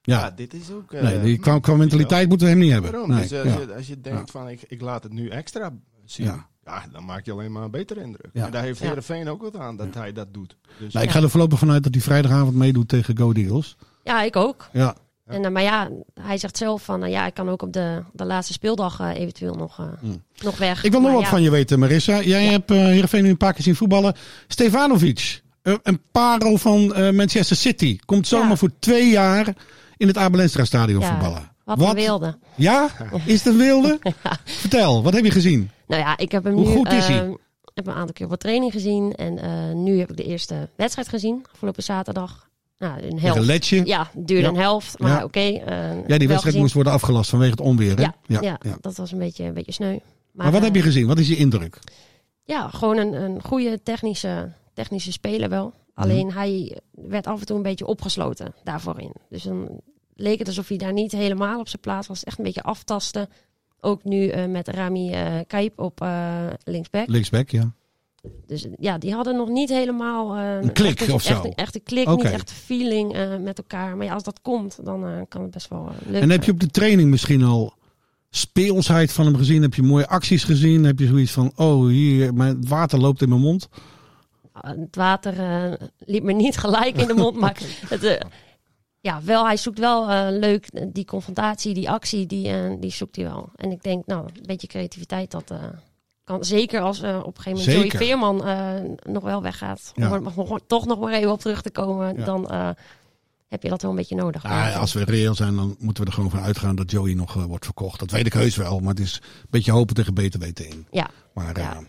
ja, 0.02 0.18
Ja. 0.20 0.30
dit 0.30 0.54
is 0.54 0.70
ook... 0.70 0.92
eh, 0.92 1.02
Nee, 1.02 1.20
die 1.20 1.38
qua, 1.38 1.52
hm, 1.54 1.60
qua 1.60 1.74
mentaliteit 1.74 2.28
moeten 2.28 2.46
we 2.46 2.52
hem 2.52 2.62
niet 2.62 2.72
hebben. 2.72 2.90
Daarom, 2.92 3.10
Nee, 3.10 3.20
dus 3.20 3.30
ja. 3.30 3.42
als, 3.42 3.52
je, 3.62 3.74
als 3.74 3.86
je 3.86 4.00
denkt 4.00 4.30
van, 4.30 4.48
ik, 4.48 4.62
ik 4.68 4.80
laat 4.80 5.02
het 5.02 5.12
nu 5.12 5.28
extra 5.28 5.72
zien, 6.04 6.26
Ja. 6.26 6.48
Ja. 6.68 6.84
dan 6.92 7.04
maak 7.04 7.24
je 7.24 7.32
alleen 7.32 7.52
maar 7.52 7.62
een 7.62 7.70
betere 7.70 8.00
indruk. 8.00 8.30
Ja. 8.32 8.44
En 8.46 8.50
daar 8.50 8.62
heeft 8.62 8.78
Ja. 8.78 8.86
Heerenveen 8.86 9.28
ook 9.28 9.42
wat 9.42 9.56
aan, 9.56 9.76
dat 9.76 9.94
hij 9.94 10.12
dat 10.12 10.34
doet. 10.34 10.56
Dus, 10.78 10.92
Nou, 10.92 11.06
ik 11.06 11.12
ga 11.12 11.20
er 11.22 11.30
voorlopig 11.30 11.58
vanuit 11.58 11.82
dat 11.82 11.94
hij 11.94 12.02
vrijdagavond 12.02 12.54
meedoet 12.54 12.88
tegen 12.88 13.16
Go 13.18 13.32
Eagles. 13.32 13.76
Ja, 14.04 14.22
ik 14.22 14.36
ook. 14.36 14.68
Ja. 14.72 14.94
En, 15.26 15.44
eh, 15.44 15.50
maar 15.50 15.62
ja, 15.62 15.88
hij 16.20 16.38
zegt 16.38 16.56
zelf 16.56 16.82
van, 16.82 16.98
nou 17.00 17.12
ja, 17.12 17.26
ik 17.26 17.34
kan 17.34 17.48
ook 17.48 17.62
op 17.62 17.72
de, 17.72 18.02
de 18.12 18.24
laatste 18.24 18.52
speeldag 18.52 19.00
eh, 19.00 19.14
eventueel 19.14 19.54
nog, 19.54 19.78
eh, 19.78 20.08
nog 20.42 20.58
weg. 20.58 20.84
Ik 20.84 20.90
wil 20.90 21.00
nog 21.00 21.12
wat 21.12 21.22
ja, 21.22 21.28
van 21.28 21.42
je 21.42 21.50
weten, 21.50 21.78
Marissa. 21.78 22.22
Jij 22.22 22.44
hebt 22.44 22.70
eh 22.70 22.76
Heerenveen 22.76 23.22
nu 23.22 23.28
een 23.30 23.36
paar 23.36 23.52
keer 23.52 23.62
zien 23.62 23.76
voetballen. 23.76 24.14
Stefanovic, 24.62 25.42
eh, 25.62 25.74
een 25.82 26.00
parel 26.12 26.58
van 26.58 26.94
eh, 26.94 27.10
Manchester 27.12 27.56
City. 27.56 27.98
Komt 28.04 28.26
zomaar 28.26 28.48
Ja. 28.48 28.56
voor 28.56 28.70
twee 28.78 29.10
jaar 29.10 29.54
in 29.96 30.06
het 30.06 30.16
Abel 30.16 30.40
Enstra 30.40 30.64
stadion 30.64 31.00
Ja, 31.00 31.10
voetballen. 31.10 31.50
Wat, 31.76 31.88
een 31.88 31.94
wilde. 31.94 32.38
Ja? 32.54 32.88
Is 33.24 33.44
het 33.44 33.52
een 33.52 33.58
wilde? 33.58 33.98
Vertel, 34.44 35.02
wat 35.02 35.12
heb 35.14 35.24
je 35.24 35.30
gezien? 35.30 35.70
Nou 35.86 36.02
ja, 36.02 36.16
ik 36.18 36.32
heb 36.32 36.44
hem 36.44 36.54
Hoe 36.54 36.66
nu... 36.68 36.74
goed 36.74 36.92
is 36.92 37.06
hij? 37.06 37.24
eh, 37.26 37.30
heb 37.74 37.86
een 37.86 37.92
aantal 37.94 38.12
keer 38.12 38.24
op 38.24 38.30
wat 38.30 38.40
training 38.40 38.72
gezien. 38.72 39.14
En 39.14 39.38
eh, 39.38 39.74
nu 39.74 39.98
heb 39.98 40.10
ik 40.10 40.16
de 40.16 40.24
eerste 40.24 40.68
wedstrijd 40.76 41.08
gezien. 41.08 41.44
Afgelopen 41.52 41.82
zaterdag. 41.82 42.48
Nou, 42.78 43.02
een 43.02 43.18
helft. 43.20 43.40
Letje. 43.44 43.86
Ja, 43.86 44.10
duurde 44.14 44.42
Ja. 44.42 44.48
een 44.48 44.56
helft. 44.56 44.98
Maar 44.98 45.10
Ja. 45.18 45.24
oké. 45.24 45.38
eh, 45.40 45.54
Ja, 45.56 45.60
die 45.96 46.06
wedstrijd 46.06 46.40
gezien. 46.42 46.60
moest 46.60 46.74
worden 46.74 46.92
afgelast 46.92 47.30
vanwege 47.30 47.50
het 47.50 47.60
onweer. 47.60 47.96
Hè? 47.96 48.02
Ja, 48.26 48.40
ja, 48.40 48.58
dat 48.80 48.96
was 48.96 49.12
een 49.12 49.18
beetje, 49.18 49.44
een 49.44 49.54
beetje 49.54 49.72
sneu. 49.72 49.90
Maar, 49.90 50.00
Maar 50.32 50.50
wat 50.50 50.60
eh, 50.60 50.66
heb 50.66 50.74
je 50.76 50.82
gezien? 50.82 51.06
Wat 51.06 51.18
is 51.18 51.28
je 51.28 51.36
indruk? 51.36 51.78
Ja, 52.44 52.68
gewoon 52.68 52.96
een, 52.96 53.12
een 53.12 53.42
goede 53.42 53.82
technische, 53.82 54.52
technische 54.74 55.12
speler 55.12 55.48
wel. 55.48 55.72
Alleen 55.94 56.32
hij 56.32 56.78
werd 56.90 57.26
af 57.26 57.40
en 57.40 57.46
toe 57.46 57.56
een 57.56 57.62
beetje 57.62 57.86
opgesloten 57.86 58.54
daarvoor 58.64 59.00
in. 59.00 59.12
Dus 59.30 59.42
dan 59.42 59.80
leek 60.20 60.38
het 60.38 60.48
alsof 60.48 60.68
hij 60.68 60.76
daar 60.76 60.92
niet 60.92 61.12
helemaal 61.12 61.60
op 61.60 61.68
zijn 61.68 61.80
plaats 61.80 62.06
was. 62.06 62.24
Echt 62.24 62.38
een 62.38 62.44
beetje 62.44 62.62
aftasten. 62.62 63.28
Ook 63.80 64.04
nu 64.04 64.28
eh, 64.28 64.46
met 64.46 64.68
Rami 64.68 65.12
eh 65.12 65.34
Kaip 65.46 65.78
op 65.78 66.00
eh, 66.00 66.46
linksback. 66.64 67.08
Linksback, 67.08 67.50
ja. 67.50 67.72
Dus 68.46 68.66
ja, 68.78 68.98
die 68.98 69.12
hadden 69.14 69.36
nog 69.36 69.48
niet 69.48 69.68
helemaal... 69.68 70.36
Een 70.36 70.72
klik 70.72 71.00
echt, 71.00 71.10
of 71.10 71.22
zo? 71.22 71.32
Echt, 71.32 71.44
een- 71.44 71.54
echt 71.54 71.74
een 71.74 71.82
klik, 71.82 72.08
niet 72.08 72.24
echt 72.24 72.52
feeling 72.52 73.38
met 73.42 73.58
elkaar. 73.58 73.96
Maar 73.96 74.06
ja, 74.06 74.14
als 74.14 74.22
dat 74.22 74.40
komt, 74.42 74.84
dan 74.84 75.26
kan 75.28 75.42
het 75.42 75.50
best 75.50 75.68
wel 75.68 75.90
lukken. 76.02 76.20
En 76.20 76.30
heb 76.30 76.44
je 76.44 76.52
op 76.52 76.60
de 76.60 76.70
training 76.70 77.10
misschien 77.10 77.42
al 77.42 77.72
speelsheid 78.30 79.12
van 79.12 79.24
hem 79.26 79.36
gezien? 79.36 79.62
Heb 79.62 79.74
je 79.74 79.82
mooie 79.82 80.08
acties 80.08 80.44
gezien? 80.44 80.84
Heb 80.84 80.98
je 80.98 81.06
zoiets 81.06 81.32
van, 81.32 81.52
oh, 81.56 81.86
hier, 81.86 82.34
mijn 82.34 82.56
het 82.56 82.68
water 82.68 82.98
loopt 82.98 83.22
in 83.22 83.28
mijn 83.28 83.40
mond? 83.40 83.68
Het 84.52 84.96
water 84.96 85.34
liep 85.98 86.22
me 86.22 86.32
niet 86.32 86.56
gelijk 86.56 86.96
in 86.96 87.06
de 87.06 87.14
mond, 87.14 87.36
maar 87.40 87.58
het, 87.88 88.18
ja, 89.00 89.22
wel, 89.22 89.46
hij 89.46 89.56
zoekt 89.56 89.78
wel 89.78 90.10
eh, 90.10 90.26
leuk 90.30 90.66
eh, 90.66 90.84
die 90.92 91.04
confrontatie, 91.04 91.74
die 91.74 91.90
actie, 91.90 92.26
die, 92.26 92.48
eh, 92.48 92.74
die 92.80 92.90
zoekt 92.92 93.16
hij 93.16 93.24
wel. 93.24 93.50
En 93.56 93.70
ik 93.70 93.82
denk, 93.82 94.06
nou, 94.06 94.24
een 94.26 94.42
beetje 94.46 94.66
creativiteit, 94.66 95.30
dat 95.30 95.52
kan 96.24 96.44
zeker 96.44 96.80
als 96.80 96.98
op 96.98 97.04
een 97.36 97.42
gegeven 97.42 97.50
moment 97.50 97.62
Zeker. 97.62 97.86
Joey 97.86 98.06
Veerman 98.06 98.36
nog 99.12 99.22
wel 99.22 99.42
weggaat, 99.42 99.92
Ja. 99.94 100.18
om 100.18 100.26
er 100.26 100.66
toch 100.66 100.86
nog 100.86 100.98
maar 101.00 101.12
even 101.12 101.32
op 101.32 101.40
terug 101.40 101.62
te 101.62 101.70
komen, 101.70 102.16
Ja. 102.16 102.24
dan 102.24 102.50
heb 103.48 103.62
je 103.62 103.68
dat 103.68 103.82
wel 103.82 103.90
een 103.90 103.96
beetje 103.96 104.14
nodig. 104.14 104.42
Ja, 104.42 104.72
als 104.72 104.92
we 104.92 105.04
reëel 105.04 105.34
zijn, 105.34 105.56
dan 105.56 105.76
moeten 105.78 106.02
we 106.02 106.08
er 106.08 106.14
gewoon 106.14 106.30
van 106.30 106.40
uitgaan 106.40 106.76
dat 106.76 106.90
Joey 106.90 107.14
nog 107.14 107.32
wordt 107.34 107.64
verkocht. 107.64 107.98
Dat 107.98 108.10
weet 108.10 108.26
ik 108.26 108.32
heus 108.32 108.56
wel, 108.56 108.78
maar 108.80 108.90
het 108.94 109.00
is 109.00 109.14
een 109.22 109.46
beetje 109.50 109.72
hopen 109.72 109.94
tegen 109.94 110.14
beter 110.14 110.40
weten 110.40 110.68
in. 110.68 110.86
Ja, 110.90 111.10
Maar 111.34 111.58
Ja. 111.58 111.82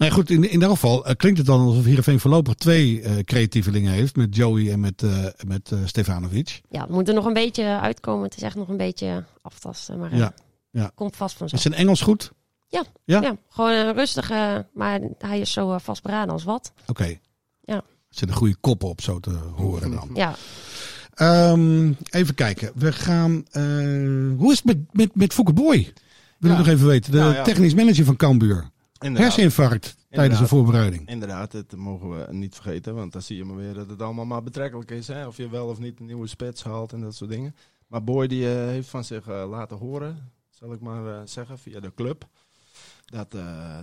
Nee, 0.00 0.10
goed, 0.10 0.30
in, 0.30 0.44
in 0.44 0.50
ieder 0.50 0.68
geval 0.68 1.06
eh, 1.06 1.14
klinkt 1.16 1.38
het 1.38 1.46
dan 1.46 1.60
alsof 1.60 1.84
Heerenveen 1.84 2.20
voorlopig 2.20 2.54
twee 2.54 3.00
eh, 3.02 3.18
creatievelingen 3.24 3.92
heeft. 3.92 4.16
Met 4.16 4.36
Joey 4.36 4.72
en 4.72 4.80
met, 4.80 5.02
eh, 5.02 5.24
met 5.46 5.72
Stefanovic. 5.84 6.60
ja, 6.70 6.86
we 6.86 6.92
moeten 6.92 7.14
nog 7.14 7.24
een 7.24 7.32
beetje 7.32 7.64
uitkomen. 7.80 8.24
Het 8.24 8.36
is 8.36 8.42
echt 8.42 8.56
nog 8.56 8.68
een 8.68 8.76
beetje 8.76 9.24
aftasten, 9.42 9.98
maar 9.98 10.16
Ja, 10.16 10.32
ja. 10.70 10.90
komt 10.94 11.16
vast 11.16 11.32
Is 11.32 11.38
vanzelf. 11.38 11.62
zijn 11.62 11.74
Engels 11.74 12.00
goed? 12.00 12.32
Ja, 12.68 12.84
Ja? 13.04 13.20
ja? 13.20 13.36
gewoon 13.48 13.70
een 13.72 13.94
rustige, 13.94 14.66
maar 14.74 15.00
hij 15.18 15.40
is 15.40 15.52
zo 15.52 15.78
vastberaden 15.78 16.32
als 16.32 16.44
wat. 16.44 16.72
Oké. 16.86 17.16
Ja. 17.60 17.74
Er 17.74 17.82
zit 18.08 18.28
een 18.28 18.34
goede 18.34 18.56
kop 18.60 18.82
op, 18.84 19.00
zo 19.00 19.20
te 19.20 19.30
horen 19.56 19.90
dan. 19.90 20.10
Ja, 20.14 20.34
Ehm, 21.14 21.92
even 22.10 22.34
kijken. 22.34 22.70
We 22.74 22.92
gaan. 22.92 23.44
eh, 23.50 23.62
hoe 24.38 24.50
is 24.52 24.56
het 24.56 24.64
met, 24.64 24.76
met, 24.92 25.14
met 25.14 25.32
Fouke 25.32 25.52
Boy? 25.52 25.92
Wil 26.38 26.50
ik 26.50 26.56
Ja. 26.56 26.62
nog 26.62 26.66
even 26.74 26.86
weten. 26.86 27.12
De 27.12 27.18
Nou 27.18 27.34
ja. 27.34 27.42
technisch 27.42 27.74
manager 27.74 28.04
van 28.04 28.16
Cambuur. 28.16 28.70
Inderdaad. 29.00 29.22
Herseninfarct 29.22 29.82
tijdens 29.82 30.06
de 30.08 30.22
Inderdaad. 30.22 30.48
voorbereiding. 30.48 31.08
Inderdaad, 31.08 31.52
dat 31.52 31.76
mogen 31.76 32.10
we 32.10 32.32
niet 32.32 32.54
vergeten. 32.54 32.94
Want 32.94 33.12
dan 33.12 33.22
zie 33.22 33.36
je 33.36 33.44
maar 33.44 33.56
weer 33.56 33.74
dat 33.74 33.90
het 33.90 34.02
allemaal 34.02 34.24
maar 34.24 34.42
betrekkelijk 34.42 34.90
is. 34.90 35.08
Hè? 35.08 35.26
Of 35.26 35.36
je 35.36 35.48
wel 35.48 35.66
of 35.68 35.78
niet 35.78 36.00
een 36.00 36.06
nieuwe 36.06 36.26
spits 36.26 36.62
haalt 36.62 36.92
en 36.92 37.00
dat 37.00 37.14
soort 37.14 37.30
dingen. 37.30 37.54
Maar 37.86 38.04
Boy 38.04 38.26
die 38.26 38.48
eh, 38.50 38.54
heeft 38.66 38.88
van 38.88 39.04
zich 39.04 39.26
eh, 39.28 39.44
laten 39.48 39.76
horen, 39.76 40.30
zal 40.50 40.72
ik 40.72 40.80
maar 40.80 41.06
eh, 41.06 41.20
zeggen, 41.24 41.58
via 41.58 41.80
de 41.80 41.92
club. 41.94 42.28
Dat, 43.04 43.30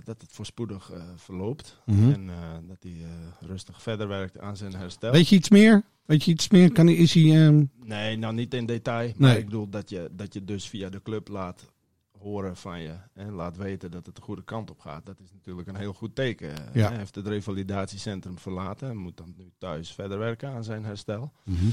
dat 0.04 0.20
het 0.20 0.30
voorspoedig 0.30 0.92
verloopt. 1.16 1.78
Mhm. 1.86 2.10
En 2.12 2.30
dat 2.68 2.76
hij 2.80 2.96
rustig 3.40 3.82
verder 3.82 4.08
werkt 4.08 4.38
aan 4.38 4.56
zijn 4.56 4.74
herstel. 4.74 5.12
Weet 5.12 5.28
je 5.28 5.36
iets 5.36 5.48
meer? 5.48 5.82
Weet 6.04 6.24
je 6.24 6.30
iets 6.30 6.48
meer? 6.48 6.72
Kan, 6.72 6.86
hij- 6.86 6.94
is 6.94 7.14
hij. 7.14 7.46
ehm, 7.46 7.64
Nee, 7.84 8.16
nou 8.16 8.34
niet 8.34 8.54
in 8.54 8.66
detail. 8.66 9.12
Maar 9.16 9.28
Nee. 9.30 9.38
ik 9.38 9.44
bedoel 9.44 9.68
dat 9.68 9.90
je, 9.90 10.08
dat 10.12 10.34
je 10.34 10.44
dus 10.44 10.68
via 10.68 10.88
de 10.88 11.02
club 11.02 11.28
laat 11.28 11.72
horen 12.20 12.56
van 12.56 12.80
je. 12.80 12.94
En 13.14 13.32
laat 13.32 13.56
weten 13.56 13.90
dat 13.90 14.06
het 14.06 14.16
de 14.16 14.22
goede 14.22 14.44
kant 14.44 14.70
op 14.70 14.80
gaat. 14.80 15.06
Dat 15.06 15.20
is 15.20 15.32
natuurlijk 15.32 15.68
een 15.68 15.76
heel 15.76 15.92
goed 15.92 16.14
teken. 16.14 16.52
Ja. 16.72 16.88
Hij 16.88 16.96
heeft 16.96 17.14
het 17.14 17.26
revalidatiecentrum 17.26 18.38
verlaten. 18.38 18.88
En 18.88 18.96
moet 18.96 19.16
dan 19.16 19.34
nu 19.36 19.52
thuis 19.58 19.92
verder 19.92 20.18
werken 20.18 20.50
aan 20.50 20.64
zijn 20.64 20.84
herstel. 20.84 21.32
mhm. 21.44 21.68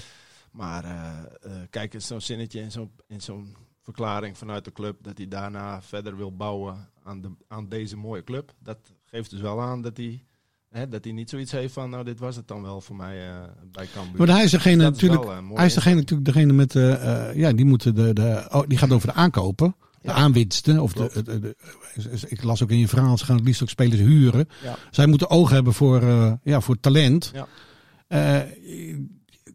Maar 0.56 0.84
eh, 0.84 1.20
eh, 1.42 1.68
kijk 1.70 1.94
eens 1.94 2.08
zo'n 2.08 2.22
zinnetje 2.22 2.60
in 2.60 2.72
zo'n, 2.72 2.92
in 3.08 3.22
zo'n 3.22 3.56
verklaring 3.82 4.38
vanuit 4.38 4.66
de 4.66 4.72
club. 4.72 5.04
Dat 5.04 5.18
hij 5.18 5.28
daarna 5.28 5.82
verder 5.82 6.18
wil 6.18 6.36
bouwen 6.36 6.90
aan, 7.04 7.22
de, 7.22 7.32
aan 7.48 7.70
deze 7.70 7.98
mooie 7.98 8.24
club. 8.24 8.54
Dat 8.60 8.78
geeft 9.06 9.30
dus 9.30 9.42
wel 9.42 9.62
aan 9.62 9.82
dat 9.82 9.98
hij... 9.98 10.24
Hè, 10.70 10.88
dat 10.88 11.04
hij 11.04 11.14
niet 11.14 11.30
zoiets 11.30 11.52
heeft 11.52 11.74
van, 11.74 11.90
nou 11.90 12.04
dit 12.04 12.20
was 12.20 12.36
het 12.36 12.48
dan 12.48 12.62
wel 12.62 12.82
voor 12.82 12.96
mij 12.96 13.30
eh, 13.30 13.44
bij 13.72 13.88
Cambuur. 13.94 14.18
Maar 14.18 14.36
hij 14.36 14.44
is 14.44 14.52
degene 14.52 14.84
is 14.84 14.90
natuurlijk. 14.90 15.24
wel, 15.24 15.56
hij 15.56 15.66
is 15.66 15.74
degene 15.74 15.96
natuurlijk 15.96 16.34
degene 16.34 16.54
met. 16.54 16.74
ja, 17.36 17.54
die 17.54 17.66
moeten 17.66 17.96
de. 17.96 18.14
de 18.14 18.48
oh, 18.52 18.68
die 18.68 18.78
gaat 18.78 18.92
over 18.92 19.08
de 19.08 19.14
aankopen. 19.14 19.76
De 20.06 20.12
aanwinsten. 20.12 20.80
Of 20.80 20.94
de, 20.94 21.56
ik 22.28 22.44
las 22.44 22.64
ook 22.64 22.70
in 22.70 22.78
je 22.78 22.88
verhaal. 22.88 23.18
Ze 23.18 23.26
gaan 23.26 23.36
het 23.36 23.46
liefst 23.46 23.62
ook 23.62 23.70
spelers 23.70 24.02
huren. 24.02 24.50
Zij 24.92 25.08
moeten 25.08 25.30
oog 25.30 25.50
hebben 25.50 25.74
voor, 25.74 26.02
eh, 26.02 26.34
ja, 26.44 26.62
voor 26.62 26.80
talent. 26.80 27.32
Ja. 27.34 27.48
Eh, 28.08 28.42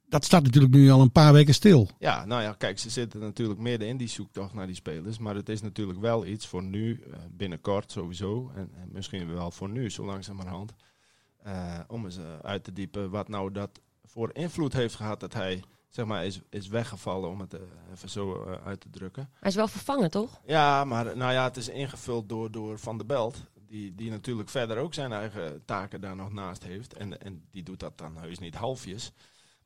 dat 0.08 0.24
staat 0.24 0.42
natuurlijk 0.42 0.72
nu 0.72 0.90
al 0.90 1.00
een 1.00 1.12
paar 1.12 1.32
weken 1.32 1.54
stil. 1.54 1.90
Ja, 1.98 2.24
nou 2.24 2.42
ja, 2.42 2.52
kijk, 2.52 2.78
ze 2.78 2.90
zitten 2.90 3.20
natuurlijk 3.20 3.60
midden 3.60 3.88
in 3.88 3.96
die 3.96 4.08
zoektocht 4.08 4.54
naar 4.54 4.66
die 4.66 4.74
spelers. 4.74 5.18
Maar 5.18 5.34
het 5.34 5.48
is 5.48 5.62
natuurlijk 5.62 6.00
wel 6.00 6.26
iets 6.26 6.46
voor 6.46 6.62
nu, 6.62 7.00
eh, 7.10 7.18
binnenkort 7.30 7.92
sowieso. 7.92 8.50
En, 8.54 8.70
en 8.74 8.88
misschien 8.92 9.32
wel 9.32 9.50
voor 9.50 9.68
nu, 9.68 9.90
zo 9.90 10.04
langzamerhand. 10.04 10.72
om 11.88 12.04
eens 12.04 12.18
uit 12.42 12.64
te 12.64 12.72
diepen 12.72 13.10
wat 13.10 13.28
nou 13.28 13.52
dat 13.52 13.80
voor 14.04 14.30
invloed 14.32 14.72
heeft 14.72 14.94
gehad 14.94 15.20
dat 15.20 15.32
hij 15.32 15.62
zeg 15.90 16.06
maar, 16.06 16.24
is, 16.24 16.40
is 16.48 16.68
weggevallen, 16.68 17.30
om 17.30 17.40
het 17.40 17.54
eh, 17.54 17.60
even 17.92 18.08
zo 18.08 18.44
eh, 18.44 18.66
uit 18.66 18.80
te 18.80 18.90
drukken. 18.90 19.30
hij 19.40 19.48
is 19.48 19.56
wel 19.56 19.68
vervangen, 19.68 20.10
toch? 20.10 20.40
Ja, 20.44 20.84
maar 20.84 21.16
nou 21.16 21.32
ja, 21.32 21.44
het 21.44 21.56
is 21.56 21.68
ingevuld 21.68 22.28
door, 22.28 22.50
door 22.50 22.78
Van 22.78 22.96
der 22.96 23.06
Belt. 23.06 23.36
Die, 23.66 23.94
die 23.94 24.10
natuurlijk 24.10 24.48
verder 24.48 24.76
ook 24.76 24.94
zijn 24.94 25.12
eigen 25.12 25.64
taken 25.64 26.00
daar 26.00 26.16
nog 26.16 26.32
naast 26.32 26.62
heeft. 26.62 26.94
En, 26.94 27.20
en 27.20 27.44
die 27.50 27.62
doet 27.62 27.80
dat 27.80 27.98
dan 27.98 28.16
heus 28.16 28.38
niet 28.38 28.54
halfjes. 28.54 29.12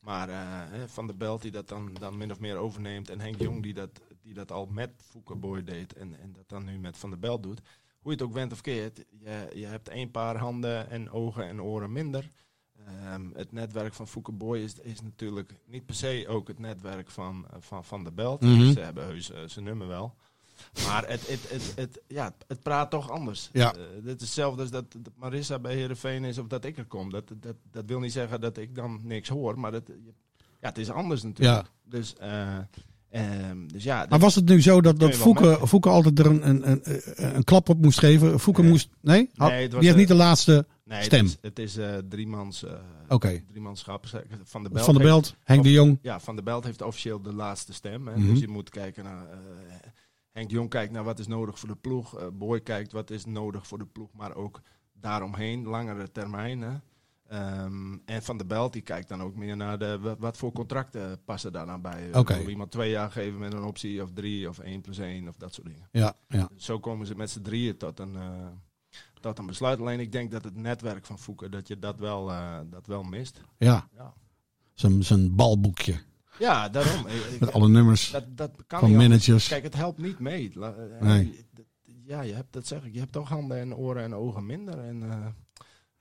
Maar 0.00 0.28
eh, 0.28 0.82
Van 0.86 1.06
der 1.06 1.16
Belt 1.16 1.42
die 1.42 1.50
dat 1.50 1.68
dan, 1.68 1.94
dan 1.94 2.16
min 2.16 2.30
of 2.30 2.40
meer 2.40 2.56
overneemt. 2.56 3.10
En 3.10 3.20
Henk 3.20 3.40
Jong 3.40 3.62
die 3.62 3.74
dat, 3.74 4.00
die 4.22 4.34
dat 4.34 4.52
al 4.52 4.66
met 4.66 4.90
Foukeboy 5.10 5.64
deed. 5.64 5.92
En, 5.92 6.20
en 6.20 6.32
dat 6.32 6.48
dan 6.48 6.64
nu 6.64 6.78
met 6.78 6.98
Van 6.98 7.10
der 7.10 7.18
Belt 7.18 7.42
doet. 7.42 7.60
Hoe 8.00 8.12
je 8.12 8.18
het 8.18 8.22
ook 8.22 8.34
went 8.34 8.52
of 8.52 8.60
keert. 8.60 9.04
Je, 9.10 9.50
je 9.54 9.66
hebt 9.66 9.90
een 9.90 10.10
paar 10.10 10.36
handen 10.36 10.90
en 10.90 11.10
ogen 11.10 11.48
en 11.48 11.62
oren 11.62 11.92
minder. 11.92 12.30
Ehm, 12.86 13.22
het 13.34 13.52
netwerk 13.52 13.94
van 13.94 14.08
Foukeboy 14.08 14.58
is, 14.58 14.74
is 14.74 15.02
natuurlijk 15.02 15.54
niet 15.66 15.86
per 15.86 15.94
se 15.94 16.24
ook 16.28 16.48
het 16.48 16.58
netwerk 16.58 17.10
van 17.10 17.46
eh, 17.50 17.56
Van, 17.60 17.84
van 17.84 18.02
der 18.02 18.14
Belt. 18.14 18.40
Mhm. 18.40 18.72
Ze 18.72 18.80
hebben 18.80 19.04
heus 19.04 19.30
eh, 19.30 19.40
zijn 19.46 19.64
nummer 19.64 19.86
wel. 19.86 20.14
Maar 20.86 21.08
het, 21.08 21.28
het, 21.28 21.50
het, 21.50 21.72
het, 21.76 22.00
ja, 22.06 22.34
het 22.46 22.62
praat 22.62 22.90
toch 22.90 23.10
anders. 23.10 23.50
Ja. 23.52 23.74
Eh, 23.74 23.80
het 23.94 24.20
is 24.20 24.26
hetzelfde 24.26 24.60
als 24.60 24.70
dat, 24.70 24.92
dat 24.92 25.12
Marissa 25.16 25.58
bij 25.58 25.74
Heerenveen 25.74 26.24
is 26.24 26.38
of 26.38 26.46
dat 26.46 26.64
ik 26.64 26.78
er 26.78 26.86
kom. 26.86 27.10
Dat, 27.10 27.32
dat, 27.36 27.56
dat 27.70 27.84
wil 27.86 28.00
niet 28.00 28.12
zeggen 28.12 28.40
dat 28.40 28.56
ik 28.56 28.74
dan 28.74 29.00
niks 29.02 29.28
hoor, 29.28 29.58
maar 29.58 29.72
dat, 29.72 29.82
ja, 30.60 30.68
het 30.68 30.78
is 30.78 30.90
anders 30.90 31.22
natuurlijk. 31.22 31.66
Ja. 31.66 31.72
Dus, 31.84 32.14
Ehm, 33.14 33.66
dus 33.66 33.84
ja, 33.84 34.06
Maar 34.08 34.18
was 34.18 34.34
het 34.34 34.44
nu 34.48 34.62
zo 34.62 34.80
dat, 34.80 34.98
dat 34.98 35.14
Fouke, 35.14 35.58
Fouke 35.66 35.88
altijd 35.88 36.18
er 36.18 36.26
een, 36.26 36.48
een, 36.48 36.68
een, 36.70 37.36
een 37.36 37.44
klap 37.44 37.68
op 37.68 37.80
moest 37.82 37.98
geven? 37.98 38.40
Fouke 38.40 38.60
Nee. 38.60 38.70
moest... 38.70 38.88
Nee? 39.00 39.30
Nee, 39.34 39.62
het 39.62 39.72
was, 39.72 39.80
die 39.80 39.90
heeft 39.90 39.92
eh, 39.92 39.96
niet 39.96 40.08
de 40.08 40.14
laatste... 40.14 40.66
nee, 40.84 41.02
stem. 41.02 41.24
Het 41.24 41.32
is, 41.34 41.38
het 41.40 41.58
is 41.58 41.76
eh, 41.76 41.96
driemans, 42.08 42.64
eh 42.64 42.72
Oké. 43.08 43.42
driemanschap. 43.50 44.06
Van 44.44 44.62
de 44.62 44.68
Belt 44.70 44.84
Van 44.84 44.94
de 44.94 45.00
heeft- 45.00 45.12
Belt, 45.12 45.36
Henk 45.44 45.62
de 45.62 45.70
Jong. 45.72 45.98
Ja, 46.02 46.20
Van 46.20 46.34
der 46.34 46.44
Belt 46.44 46.64
heeft 46.64 46.82
officieel 46.82 47.22
de 47.22 47.32
laatste 47.32 47.72
stem. 47.72 48.06
Hè? 48.08 48.16
Mhm. 48.16 48.26
Dus 48.28 48.40
je 48.40 48.48
moet 48.48 48.70
kijken 48.70 49.04
naar... 49.04 49.26
eh, 49.30 49.38
Henk 50.32 50.48
de 50.48 50.54
Jong 50.54 50.70
kijkt 50.70 50.92
naar 50.92 51.04
wat 51.04 51.18
is 51.18 51.26
nodig 51.26 51.58
voor 51.58 51.68
de 51.68 51.76
ploeg. 51.76 52.18
eh 52.18 52.26
Boy 52.32 52.60
kijkt 52.60 52.92
wat 52.92 53.10
is 53.10 53.24
nodig 53.24 53.66
voor 53.66 53.78
de 53.78 53.86
ploeg. 53.86 54.08
Maar 54.16 54.34
ook 54.34 54.60
daaromheen, 55.00 55.64
langere 55.64 56.10
termijn. 56.12 56.60
Hè? 56.60 56.72
Ehm, 57.28 57.96
en 58.04 58.22
Van 58.22 58.36
der 58.36 58.46
Belt 58.46 58.72
die 58.72 58.82
kijkt 58.82 59.08
dan 59.08 59.22
ook 59.22 59.36
meer 59.36 59.56
naar 59.56 59.78
de, 59.78 59.98
wat, 60.00 60.18
wat 60.18 60.36
voor 60.36 60.52
contracten 60.52 61.20
passen 61.24 61.52
daar 61.52 61.66
dan 61.66 61.80
bij. 61.82 62.14
Oké. 62.14 62.36
Wil 62.36 62.48
iemand 62.48 62.70
twee 62.70 62.90
jaar 62.90 63.10
geven 63.10 63.38
met 63.38 63.52
een 63.52 63.62
optie 63.64 64.02
of 64.02 64.10
drie 64.12 64.48
of 64.48 64.58
één 64.58 64.80
plus 64.80 64.98
één 64.98 65.28
of 65.28 65.36
dat 65.36 65.54
soort 65.54 65.66
dingen. 65.66 65.88
Ja, 65.92 66.14
ja. 66.28 66.48
Zo 66.56 66.78
komen 66.80 67.06
ze 67.06 67.14
met 67.14 67.30
z'n 67.30 67.42
drieën 67.42 67.76
tot 67.76 67.98
een, 68.00 68.16
eh, 68.16 68.46
tot 69.20 69.38
een 69.38 69.46
besluit. 69.46 69.78
Alleen 69.80 70.00
ik 70.00 70.12
denk 70.12 70.30
dat 70.30 70.44
het 70.44 70.56
netwerk 70.56 71.06
van 71.06 71.18
Fouke, 71.18 71.48
dat 71.48 71.68
je 71.68 71.78
dat 71.78 71.98
wel, 71.98 72.30
eh, 72.30 72.58
dat 72.70 72.86
wel 72.86 73.02
mist. 73.02 73.40
ja. 73.58 73.88
Ja. 73.96 74.14
Zijn, 75.00 75.34
balboekje 75.34 76.00
Ja, 76.38 76.68
daarom. 76.68 77.06
Ik- 77.06 77.40
met 77.40 77.52
alle 77.52 77.68
nummers 77.68 78.10
dat, 78.10 78.36
dat 78.36 78.50
kan 78.66 78.78
van 78.80 78.88
anders. 78.88 79.08
managers. 79.08 79.48
Kijk, 79.48 79.62
het 79.62 79.74
helpt 79.74 79.98
niet 79.98 80.18
mee. 80.18 80.52
Eh, 80.60 80.68
Nee. 81.00 81.44
Ja, 82.06 82.20
je 82.20 82.32
hebt, 82.32 82.52
dat 82.52 82.66
zeg 82.66 82.84
ik, 82.84 82.92
je 82.92 82.98
hebt 82.98 83.12
toch 83.12 83.28
handen 83.28 83.58
en 83.58 83.74
oren 83.76 84.02
en 84.02 84.14
ogen 84.14 84.46
minder. 84.46 84.78
En 84.78 85.02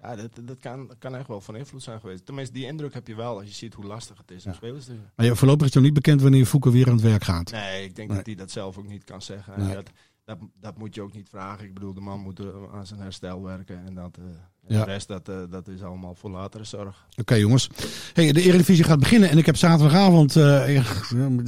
ja, 0.04 0.16
dat, 0.16 0.30
dat 0.42 0.60
kan, 0.60 0.92
kan 1.00 1.16
echt 1.16 1.28
wel 1.28 1.42
van 1.42 1.56
invloed 1.56 1.84
zijn 1.84 2.00
geweest. 2.00 2.26
Tenminste, 2.26 2.54
die 2.54 2.66
indruk 2.66 2.94
heb 2.94 3.08
je 3.08 3.16
wel 3.16 3.38
als 3.38 3.48
je 3.48 3.54
ziet 3.54 3.74
hoe 3.74 3.86
lastig 3.86 4.18
het 4.18 4.32
is 4.32 4.46
om 4.46 4.52
Ja. 4.52 4.58
spelers 4.58 4.86
te 4.86 4.94
Maar 5.16 5.26
ja, 5.26 5.36
voorlopig 5.36 5.68
is 5.68 5.74
het 5.74 5.84
niet 5.84 5.94
bekend 5.94 6.22
wanneer 6.22 6.46
Fouke 6.46 6.72
weer 6.72 6.88
aan 6.88 6.94
het 6.94 7.02
werk 7.02 7.24
gaat. 7.24 7.52
Nee, 7.52 7.84
ik 7.84 7.96
denk 7.96 8.08
Nee. 8.08 8.18
dat 8.18 8.26
hij 8.26 8.36
dat 8.36 8.52
zelf 8.52 8.78
ook 8.78 8.88
niet 8.88 9.04
kan 9.04 9.22
zeggen. 9.22 9.54
Nee. 9.66 9.74
Dat, 9.76 9.90
dat, 10.26 10.38
dat 10.60 10.78
moet 10.78 10.96
je 10.96 11.02
ook 11.02 11.14
niet 11.14 11.30
vragen. 11.30 11.66
Ik 11.66 11.74
bedoel, 11.74 11.94
de 11.94 12.02
man 12.02 12.20
moet 12.20 12.40
eh, 12.40 12.46
aan 12.74 12.86
zijn 12.88 13.00
herstel 13.00 13.44
werken. 13.44 13.86
En 13.86 13.94
dat, 13.94 14.18
eh, 14.18 14.24
Ja. 14.68 14.86
de 14.86 14.92
rest, 14.92 15.08
dat, 15.08 15.30
eh, 15.30 15.36
dat 15.50 15.68
is 15.68 15.82
allemaal 15.84 16.16
voor 16.16 16.30
latere 16.30 16.64
zorg. 16.64 17.06
Oké 17.16 17.36
jongens. 17.36 17.70
Hey, 18.14 18.32
de 18.32 18.42
Eredivisie 18.42 18.84
gaat 18.84 19.00
beginnen 19.00 19.30
en 19.30 19.38
ik 19.38 19.46
heb 19.46 19.56
zaterdagavond, 19.56 20.34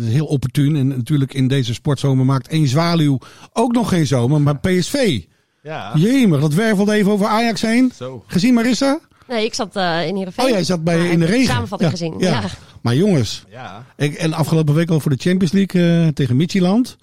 heel 0.02 0.26
opportun 0.26 0.76
en 0.76 0.88
natuurlijk 0.88 1.34
in 1.34 1.48
deze 1.48 1.74
sportzomer 1.74 2.26
maakt 2.26 2.48
één 2.48 2.68
zwaluw 2.68 3.18
ook 3.54 3.72
nog 3.74 3.90
geen 3.90 4.08
zomer, 4.08 4.42
maar 4.42 4.60
PSV. 4.60 5.24
Ja, 5.66 5.92
Jemig, 5.96 6.40
dat 6.42 6.54
wervelde 6.54 6.94
even 6.94 7.12
over 7.12 7.26
Ajax 7.28 7.62
heen. 7.62 7.92
zo. 7.96 8.24
Gezien 8.28 8.54
Marissa? 8.54 9.00
Nee, 9.28 9.46
ik 9.46 9.54
zat 9.54 9.76
eh, 9.76 10.08
in 10.08 10.16
Heerenveen. 10.16 10.46
Oh, 10.46 10.52
jij 10.52 10.64
zat 10.64 10.84
bij 10.84 11.10
in 11.10 11.20
de 11.20 11.26
regen. 11.26 11.46
Samenvatting 11.54 11.92
Ja, 11.92 11.98
gezien. 11.98 12.20
ja. 12.20 12.30
Ja. 12.42 12.42
Maar 12.82 12.96
jongens, 12.96 13.46
Ja, 13.50 13.86
ik, 13.98 14.14
en 14.14 14.34
afgelopen 14.34 14.74
week 14.74 14.90
al 14.90 15.00
voor 15.00 15.12
de 15.12 15.18
Champions 15.20 15.52
League 15.54 16.02
eh, 16.06 16.08
tegen 16.08 16.36
Midtjylland. 16.36 16.98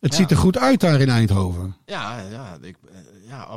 Het 0.00 0.12
Ja. 0.12 0.18
ziet 0.18 0.30
er 0.30 0.36
goed 0.36 0.58
uit 0.58 0.80
daar 0.80 1.00
in 1.00 1.08
Eindhoven. 1.08 1.76
ja, 1.86 2.22
ja, 2.30 2.58
ik, 2.62 2.76
eh, 2.92 2.98
ja 3.28 3.48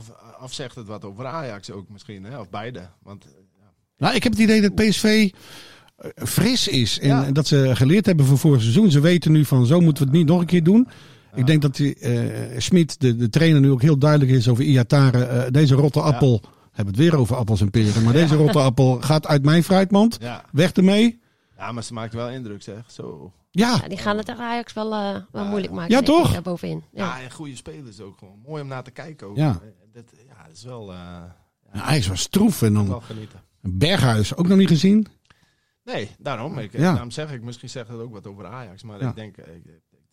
zegt 0.50 0.76
het 0.76 0.88
wat 0.88 1.06
over 1.06 1.26
Ajax 1.26 1.72
ook 1.72 1.86
misschien, 1.90 2.24
hè? 2.24 2.40
of 2.40 2.50
beide. 2.50 2.90
Want 3.04 3.26
Nou, 3.98 4.16
ik 4.16 4.24
heb 4.24 4.32
het 4.32 4.42
idee 4.42 4.62
dat 4.62 4.76
PSV 4.76 5.30
fris 6.16 6.68
is. 6.68 7.00
En 7.00 7.08
Ja. 7.08 7.32
dat 7.32 7.48
ze 7.48 7.72
geleerd 7.76 8.06
hebben 8.06 8.26
van 8.26 8.38
vorig 8.38 8.62
seizoen. 8.62 8.92
Ze 8.92 9.00
weten 9.00 9.32
nu 9.32 9.46
van 9.46 9.66
zo 9.66 9.80
moeten 9.82 10.04
we 10.04 10.10
het 10.10 10.18
niet 10.20 10.28
nog 10.28 10.40
een 10.40 10.46
keer 10.46 10.64
doen. 10.64 10.88
Ik 11.38 11.46
denk 11.48 11.62
dat 11.62 11.76
die, 11.76 11.96
eh 11.96 12.60
Smit, 12.60 13.00
de, 13.00 13.16
de 13.16 13.30
trainer, 13.30 13.62
nu 13.62 13.72
ook 13.72 13.82
heel 13.82 13.98
duidelijk 13.98 14.32
is 14.32 14.48
over 14.48 14.64
Iatare. 14.64 15.24
Eh, 15.26 15.52
deze 15.52 15.76
rotte 15.76 16.02
appel, 16.02 16.42
hebben 16.72 16.94
het 16.94 17.04
weer 17.04 17.16
over 17.18 17.36
appels 17.36 17.62
en 17.62 17.70
peren. 17.70 18.04
Maar 18.04 18.14
deze 18.14 18.36
rotte 18.36 18.60
appel 18.60 19.02
gaat 19.02 19.28
uit 19.28 19.44
mijn 19.46 19.64
fruitmand. 19.64 20.18
ja. 20.22 20.44
Weg 20.52 20.72
ermee. 20.72 21.20
ja, 21.58 21.72
maar 21.72 21.84
ze 21.84 21.94
maakt 21.94 22.14
wel 22.14 22.30
indruk, 22.30 22.62
zeg. 22.64 22.92
Zo. 22.92 23.32
Ja, 23.52 23.78
Ja, 23.82 23.88
die 23.88 23.98
gaan 23.98 24.18
het 24.18 24.30
Ajax 24.30 24.74
wel, 24.74 24.94
eh, 24.94 25.16
wel 25.32 25.46
moeilijk 25.46 25.74
maken. 25.74 25.92
Ja, 25.96 26.02
toch? 26.02 26.32
daar 26.32 26.42
bovenin. 26.42 26.84
Ja. 26.92 27.06
Ja, 27.18 27.24
en 27.24 27.32
goede 27.32 27.56
spelers 27.56 28.00
ook 28.02 28.18
gewoon. 28.18 28.40
Mooi 28.48 28.62
om 28.62 28.68
naar 28.68 28.84
te 28.84 28.92
kijken 28.92 29.28
ook. 29.28 29.36
Ja. 29.38 29.60
Dat, 29.94 30.04
ja, 30.28 30.44
dat 30.48 30.56
is 30.56 30.64
wel, 30.64 30.92
eh 30.94 30.98
Nou, 31.74 31.86
hij 31.88 32.04
was 32.10 32.22
stroef. 32.22 32.62
En 32.62 32.74
dan 32.74 33.02
genieten. 33.02 33.40
Berghuis, 33.62 34.36
ook 34.36 34.48
nog 34.48 34.58
niet 34.58 34.68
gezien. 34.68 35.08
Nee, 35.84 36.10
daarom. 36.20 36.58
Ik, 36.60 36.72
Ja. 36.72 36.80
Daarom 36.92 37.12
zeg 37.12 37.32
ik, 37.32 37.42
misschien 37.44 37.70
zegt 37.70 37.88
het 37.88 38.00
ook 38.00 38.14
wat 38.14 38.28
over 38.28 38.46
Ajax. 38.46 38.84
Maar 38.84 39.02
Ja. 39.02 39.10
ik, 39.10 39.16
denk, 39.16 39.38
ik 39.38 39.64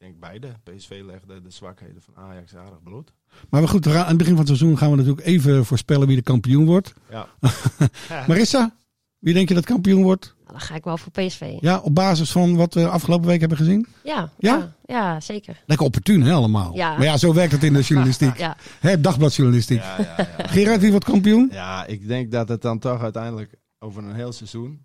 denk 0.05 0.21
beide. 0.21 0.53
PSV 0.63 1.03
legde 1.07 1.43
de 1.43 1.51
zwakheden 1.51 2.03
van 2.03 2.15
Ajax 2.17 2.57
aardig 2.57 2.83
bloot. 2.83 3.13
Maar 3.51 3.61
we 3.61 3.69
goed, 3.69 3.87
aan 3.87 4.07
het 4.07 4.17
begin 4.17 4.37
van 4.37 4.45
het 4.47 4.57
seizoen 4.57 4.79
gaan 4.79 4.91
we 4.91 4.97
natuurlijk 4.97 5.27
even 5.27 5.65
voorspellen 5.65 6.07
wie 6.07 6.17
de 6.17 6.23
kampioen 6.23 6.65
wordt. 6.67 6.95
Ja. 7.11 7.29
Marissa, 8.29 8.77
wie 9.19 9.35
denk 9.35 9.49
je 9.49 9.55
dat 9.55 9.65
kampioen 9.65 10.03
wordt? 10.03 10.35
Nou, 10.37 10.51
dan 10.51 10.61
ga 10.61 10.75
ik 10.75 10.85
wel 10.85 10.99
voor 10.99 11.13
PSV. 11.13 11.57
Ja, 11.61 11.79
op 11.79 11.95
basis 11.95 12.33
van 12.33 12.57
wat 12.57 12.75
we 12.75 12.89
afgelopen 12.89 13.27
week 13.27 13.41
hebben 13.41 13.59
gezien? 13.59 13.87
Ja, 14.05 14.31
Ja? 14.39 14.57
ja? 14.57 14.75
ja, 14.85 15.21
zeker. 15.21 15.63
Lekker 15.67 15.87
opportun, 15.87 16.23
hè, 16.23 16.33
allemaal. 16.33 16.75
Ja. 16.75 16.97
Maar 16.97 17.05
ja, 17.07 17.17
zo 17.17 17.35
werkt 17.35 17.53
het 17.53 17.63
in 17.63 17.73
de 17.73 17.83
journalistiek. 17.89 18.37
Ja. 18.39 18.57
Hè, 18.81 19.01
dagbladjournalistiek. 19.01 19.83
Ja, 19.83 19.97
ja, 19.99 20.15
ja. 20.39 20.47
Gerard, 20.47 20.81
wie 20.81 20.91
wordt 20.91 21.05
kampioen? 21.05 21.49
ja, 21.53 21.87
ik 21.87 22.09
denk 22.09 22.31
dat 22.31 22.49
het 22.49 22.63
dan 22.63 22.79
toch 22.79 23.03
uiteindelijk 23.03 23.55
over 23.79 24.03
een 24.05 24.15
heel 24.15 24.33
seizoen 24.33 24.81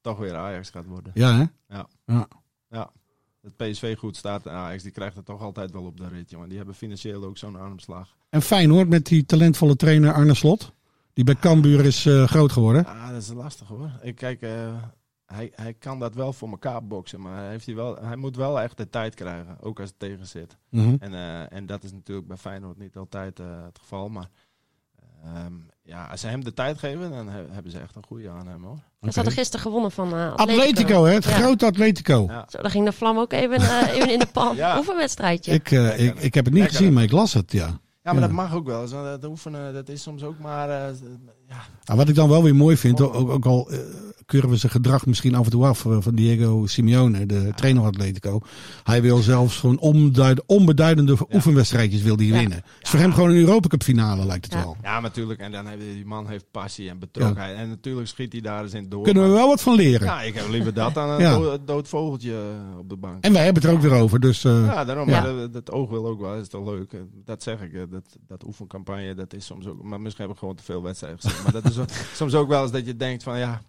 toch 0.00 0.18
weer 0.18 0.34
Ajax 0.36 0.70
gaat 0.70 0.86
worden. 0.86 1.12
Ja, 1.14 1.36
hè? 1.36 1.44
Ja. 1.76 1.86
ja. 2.68 2.90
Ja. 3.42 3.48
Dat 3.56 3.56
PSV 3.70 3.96
goed 3.98 4.16
staat 4.16 4.46
en 4.46 4.52
Ajax, 4.52 4.82
die 4.82 4.92
krijgt 4.92 5.16
het 5.16 5.24
toch 5.24 5.40
altijd 5.40 5.70
wel 5.70 5.84
op 5.84 5.96
de 5.96 6.08
rit, 6.08 6.30
jongen. 6.30 6.48
Die 6.48 6.56
hebben 6.56 6.74
financieel 6.74 7.24
ook 7.24 7.38
zo'n 7.38 7.56
armslag. 7.56 8.16
En 8.28 8.42
fijn 8.42 8.70
hoor, 8.70 8.88
met 8.88 9.06
die 9.06 9.24
talentvolle 9.24 9.76
trainer 9.76 10.12
Arne 10.12 10.34
Slot. 10.34 10.72
Die 11.12 11.24
bij 11.24 11.34
Cambuur 11.36 11.84
is 11.84 12.06
eh, 12.06 12.26
groot 12.26 12.52
geworden. 12.52 12.86
Ah, 12.86 13.08
dat 13.08 13.22
is 13.22 13.28
lastig 13.32 13.68
hoor. 13.68 13.90
Ik 14.02 14.14
kijk, 14.14 14.40
eh, 14.42 14.82
hij, 15.26 15.52
hij 15.54 15.74
kan 15.74 15.98
dat 15.98 16.14
wel 16.14 16.32
voor 16.32 16.48
elkaar 16.50 16.86
boksen, 16.86 17.20
maar 17.20 17.36
hij, 17.36 17.50
heeft 17.50 17.66
hij, 17.66 17.74
wel, 17.74 17.96
hij 17.96 18.16
moet 18.16 18.36
wel 18.36 18.60
echt 18.60 18.76
de 18.76 18.88
tijd 18.88 19.14
krijgen, 19.14 19.56
ook 19.60 19.80
als 19.80 19.88
het 19.88 19.98
tegen 19.98 20.26
zit. 20.26 20.56
Mhm. 20.68 20.96
En, 20.98 21.14
eh, 21.14 21.52
en 21.52 21.66
dat 21.66 21.84
is 21.84 21.92
natuurlijk 21.92 22.26
bij 22.28 22.36
Feyenoord 22.36 22.78
niet 22.78 22.96
altijd 22.96 23.38
het 23.38 23.78
geval, 23.78 24.08
maar 24.08 24.28
ehm, 25.22 25.52
ja, 25.82 26.06
als 26.06 26.20
ze 26.20 26.26
hem 26.26 26.44
de 26.44 26.54
tijd 26.54 26.78
geven, 26.78 27.10
dan 27.10 27.28
he- 27.28 27.48
hebben 27.50 27.72
ze 27.72 27.78
echt 27.78 27.96
een 27.96 28.04
goede 28.06 28.30
aan 28.30 28.46
hem 28.46 28.64
hoor. 28.64 28.78
Ze 29.02 29.14
hadden 29.14 29.32
gisteren 29.32 29.60
gewonnen 29.60 29.90
van 29.90 30.12
eh, 30.14 30.32
Atletico. 30.32 30.52
Atletico, 30.60 31.04
hè? 31.04 31.12
Het 31.14 31.24
Ja. 31.24 31.30
grote 31.30 31.66
Atletico. 31.66 32.24
Ja. 32.28 32.44
Zo, 32.48 32.62
dan 32.62 32.70
ging 32.70 32.84
de 32.84 32.92
vlam 32.92 33.18
ook 33.18 33.32
even, 33.32 33.56
eh, 33.56 33.88
even 33.96 34.10
in 34.12 34.18
de 34.18 34.26
pan. 34.26 34.56
Ja. 34.56 34.78
Oefenwedstrijdje. 34.78 35.52
Ik, 35.52 35.70
eh, 35.70 36.00
ik, 36.06 36.18
ik 36.18 36.34
heb 36.34 36.44
het 36.44 36.54
niet 36.54 36.62
Lekker, 36.62 36.78
gezien, 36.78 36.92
maar 36.92 37.02
ik 37.02 37.12
las 37.12 37.32
het, 37.32 37.52
ja. 37.52 37.66
Ja, 37.66 37.78
maar 38.02 38.14
Ja. 38.14 38.20
dat 38.20 38.30
mag 38.30 38.54
ook 38.54 38.66
wel. 38.66 38.88
Dat 38.88 39.24
oefenen, 39.24 39.74
dat 39.74 39.88
is 39.88 40.02
soms 40.02 40.22
ook 40.22 40.38
maar... 40.38 40.92
ja, 41.52 41.64
Nou, 41.84 41.98
wat 41.98 42.08
ik 42.08 42.14
dan 42.14 42.28
wel 42.28 42.42
weer 42.42 42.54
mooi 42.56 42.76
vind, 42.76 43.00
ook, 43.00 43.30
ook 43.30 43.46
al 43.46 43.70
eh, 43.70 43.78
keuren 44.26 44.50
we 44.50 44.56
zijn 44.56 44.72
gedrag 44.72 45.06
misschien 45.06 45.34
af 45.34 45.44
en 45.44 45.50
toe 45.50 45.64
af 45.66 45.86
eh, 45.86 45.96
van 46.00 46.14
Diego 46.14 46.66
Simeone, 46.66 47.26
de 47.26 47.52
trainer 47.54 47.82
van 47.82 47.92
Atletico. 47.92 48.40
Hij 48.82 49.02
wil 49.02 49.16
zelfs 49.18 49.56
gewoon 49.58 49.78
onbeduid, 49.78 50.42
onbeduidende 50.46 51.16
oefenwedstrijdjes 51.32 52.02
wil 52.02 52.16
die 52.16 52.32
winnen. 52.32 52.56
Het 52.56 52.64
is 52.82 52.90
voor 52.90 52.98
hem 52.98 53.12
gewoon 53.12 53.30
een 53.30 53.36
Europa 53.36 53.68
Cup 53.68 53.82
finale, 53.82 54.26
lijkt 54.26 54.44
het 54.44 54.54
Ja. 54.54 54.60
wel. 54.60 54.76
ja, 54.82 55.00
natuurlijk. 55.00 55.40
En 55.40 55.52
dan 55.52 55.66
heeft 55.66 55.80
die 55.80 56.06
man 56.06 56.28
heeft 56.28 56.44
passie 56.50 56.88
en 56.88 56.98
betrokkenheid. 56.98 57.56
En 57.56 57.68
natuurlijk 57.68 58.08
schiet 58.08 58.32
hij 58.32 58.40
daar 58.40 58.62
eens 58.62 58.72
in 58.74 58.88
door. 58.88 59.02
Kunnen 59.02 59.22
we 59.22 59.28
wel 59.30 59.48
wat 59.48 59.62
van 59.62 59.74
leren. 59.74 60.06
Ja, 60.06 60.22
ik 60.22 60.34
heb 60.34 60.48
liever 60.48 60.74
dat 60.74 60.94
dan 60.94 61.08
een 61.10 61.20
Ja. 61.20 61.38
dood, 61.38 61.66
dood 61.66 61.88
vogeltje 61.88 62.32
eh, 62.32 62.78
op 62.78 62.88
de 62.88 62.96
bank. 62.96 63.24
En 63.24 63.32
wij 63.32 63.44
hebben 63.44 63.62
het 63.62 63.70
er 63.72 63.76
ook 63.78 63.82
weer 63.84 64.00
over, 64.00 64.20
dus 64.20 64.44
eh, 64.44 64.64
Ja, 64.66 64.84
daarom. 64.84 65.08
Ja. 65.08 65.22
Maar 65.22 65.34
dat, 65.34 65.52
dat 65.52 65.70
oog 65.70 65.90
wil 65.90 66.06
ook 66.06 66.20
wel. 66.20 66.30
Dat 66.32 66.40
is 66.40 66.48
toch 66.48 66.64
leuk. 66.68 66.94
Dat 67.24 67.42
zeg 67.42 67.60
ik. 67.60 67.90
Dat, 67.90 68.16
dat 68.26 68.46
oefencampagne, 68.46 69.14
dat 69.14 69.34
is 69.34 69.46
soms 69.46 69.66
ook... 69.66 69.82
Maar 69.82 70.00
misschien 70.00 70.24
heb 70.24 70.32
ik 70.32 70.38
gewoon 70.38 70.54
te 70.54 70.62
veel 70.62 70.82
wedstrijden 70.82 71.20
gezien. 71.20 71.41
Maar 71.42 71.52
dat 71.52 71.64
is 71.70 71.78
ook- 71.78 71.88
soms 72.14 72.34
ook 72.34 72.48
wel 72.48 72.62
eens 72.62 72.72
dat 72.72 72.86
je 72.86 72.96
denkt 72.96 73.22
van... 73.22 73.38
Ja, 73.38 73.62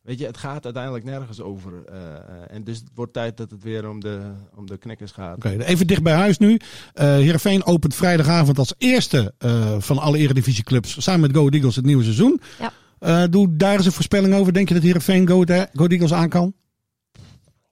weet 0.00 0.18
je, 0.18 0.26
het 0.26 0.36
gaat 0.36 0.64
uiteindelijk 0.64 1.04
nergens 1.04 1.40
over. 1.40 1.72
eh, 1.84 2.14
eh, 2.14 2.20
en 2.48 2.64
dus 2.64 2.78
het 2.78 2.88
wordt 2.94 3.12
tijd 3.12 3.36
dat 3.36 3.50
het 3.50 3.62
weer 3.62 3.88
om 3.88 4.00
de, 4.00 4.20
om 4.54 4.66
de 4.66 4.76
knikkers 4.78 5.12
gaat. 5.12 5.36
Oké, 5.36 5.48
even 5.48 5.86
dicht 5.86 6.02
bij 6.02 6.14
huis 6.14 6.38
nu. 6.38 6.60
Eh 6.94 7.06
Heerenveen 7.06 7.64
opent 7.64 7.94
vrijdagavond 7.94 8.58
als 8.58 8.74
eerste 8.78 9.34
eh, 9.38 9.76
van 9.78 9.98
alle 9.98 10.18
eredivisieclubs 10.18 11.02
samen 11.02 11.20
met 11.20 11.30
Go 11.32 11.38
Ahead 11.38 11.54
Eagles 11.54 11.76
het 11.76 11.84
nieuwe 11.84 12.02
seizoen. 12.02 12.40
Ja. 12.58 12.72
Eh, 12.98 13.24
doe 13.30 13.56
daar 13.56 13.76
eens 13.76 13.86
een 13.86 13.92
voorspelling 13.92 14.34
over. 14.34 14.52
Denk 14.52 14.68
je 14.68 14.74
dat 14.74 14.82
Heerenveen 14.82 15.28
Go 15.28 15.42
Ahead 15.44 15.68
Go 15.72 15.86
Eagles 15.86 16.12
aan 16.12 16.28
kan? 16.28 16.52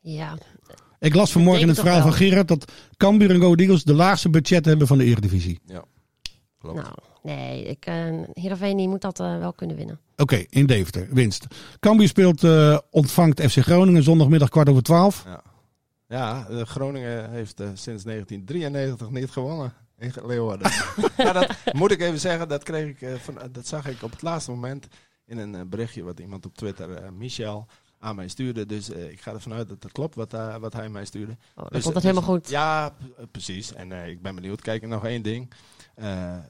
Ja, 0.00 0.34
Ik 0.98 1.14
las 1.14 1.32
vanmorgen 1.32 1.60
in 1.60 1.66
denk 1.66 1.76
het 1.78 1.86
het 1.86 1.94
verhaal 1.94 2.12
van 2.12 2.26
Gerard 2.26 2.48
dat 2.48 2.72
Cambuur 2.96 3.30
en 3.30 3.36
Go 3.36 3.44
Ahead 3.44 3.60
Eagles 3.60 3.84
de 3.84 3.94
laagste 3.94 4.28
budget 4.30 4.64
hebben 4.64 4.86
van 4.86 4.98
de 4.98 5.04
eredivisie. 5.04 5.60
Klopt. 6.58 6.82
nou, 6.82 6.94
nee. 7.26 7.64
Ik, 7.64 7.86
eh 7.86 8.20
Heerenveen 8.32 8.76
die 8.76 8.88
moet 8.88 9.00
dat 9.00 9.20
eh, 9.20 9.38
wel 9.38 9.52
kunnen 9.52 9.76
winnen. 9.76 10.00
Oké, 10.16 10.44
in 10.48 10.66
Deventer, 10.66 11.08
winst. 11.10 11.46
Cambuur 11.80 12.08
speelt, 12.08 12.44
eh, 12.44 12.78
ontvangt 12.90 13.40
FC 13.40 13.56
Groningen 13.58 14.02
zondagmiddag 14.02 14.48
kwart 14.48 14.68
over 14.68 14.82
twaalf. 14.82 15.22
Ja, 15.26 15.42
ja 16.08 16.46
eh, 16.48 16.60
Groningen 16.62 17.30
heeft 17.30 17.60
eh, 17.60 17.66
sinds 17.74 18.04
1993 18.04 19.10
niet 19.10 19.30
gewonnen. 19.30 19.72
In 19.98 20.12
Leeuwarden. 20.26 20.70
ja, 21.16 21.32
dat 21.32 21.56
moet 21.72 21.90
ik 21.90 22.00
even 22.00 22.20
zeggen. 22.20 22.48
Dat, 22.48 22.62
kreeg 22.62 22.88
ik, 22.88 23.00
eh, 23.02 23.14
van, 23.14 23.38
dat 23.52 23.66
zag 23.66 23.86
ik 23.86 24.02
op 24.02 24.10
het 24.10 24.22
laatste 24.22 24.50
moment 24.50 24.86
in 25.26 25.38
een 25.38 25.68
berichtje 25.68 26.02
wat 26.02 26.20
iemand 26.20 26.46
op 26.46 26.54
Twitter, 26.56 27.12
Michel, 27.12 27.66
aan 27.98 28.16
mij 28.16 28.28
stuurde. 28.28 28.66
Dus 28.66 28.90
eh, 28.92 29.10
ik 29.10 29.20
ga 29.20 29.32
ervan 29.32 29.52
uit 29.52 29.68
dat 29.68 29.82
het 29.82 29.92
klopt 29.92 30.14
wat, 30.14 30.30
wat 30.60 30.72
hij 30.72 30.88
mij 30.88 31.04
stuurde. 31.04 31.32
Oh, 31.32 31.38
dan 31.54 31.68
Dus, 31.70 31.82
komt 31.82 31.84
het 31.84 31.94
dus- 31.94 32.02
helemaal 32.02 32.30
goed. 32.34 32.48
Ja, 32.48 32.94
precies. 33.30 33.72
En 33.74 33.92
eh, 33.92 34.08
ik 34.08 34.22
ben 34.22 34.34
benieuwd. 34.34 34.60
Kijk, 34.60 34.86
nog 34.86 35.04
één 35.04 35.22
ding. 35.22 35.50
Eh, 35.96 36.36
eh, 36.36 36.42